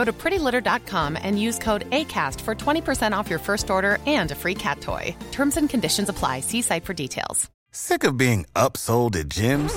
Go 0.00 0.04
to 0.06 0.14
prettylitter.com 0.14 1.18
and 1.20 1.38
use 1.38 1.58
code 1.58 1.84
ACAST 1.90 2.40
for 2.40 2.54
20% 2.54 3.12
off 3.12 3.28
your 3.28 3.38
first 3.38 3.68
order 3.68 3.98
and 4.06 4.30
a 4.30 4.34
free 4.34 4.54
cat 4.54 4.80
toy. 4.80 5.14
Terms 5.30 5.58
and 5.58 5.68
conditions 5.68 6.08
apply. 6.08 6.40
See 6.40 6.62
site 6.62 6.86
for 6.86 6.94
details. 6.94 7.50
Sick 7.70 8.02
of 8.04 8.16
being 8.16 8.46
upsold 8.56 9.14
at 9.16 9.28
gyms? 9.28 9.76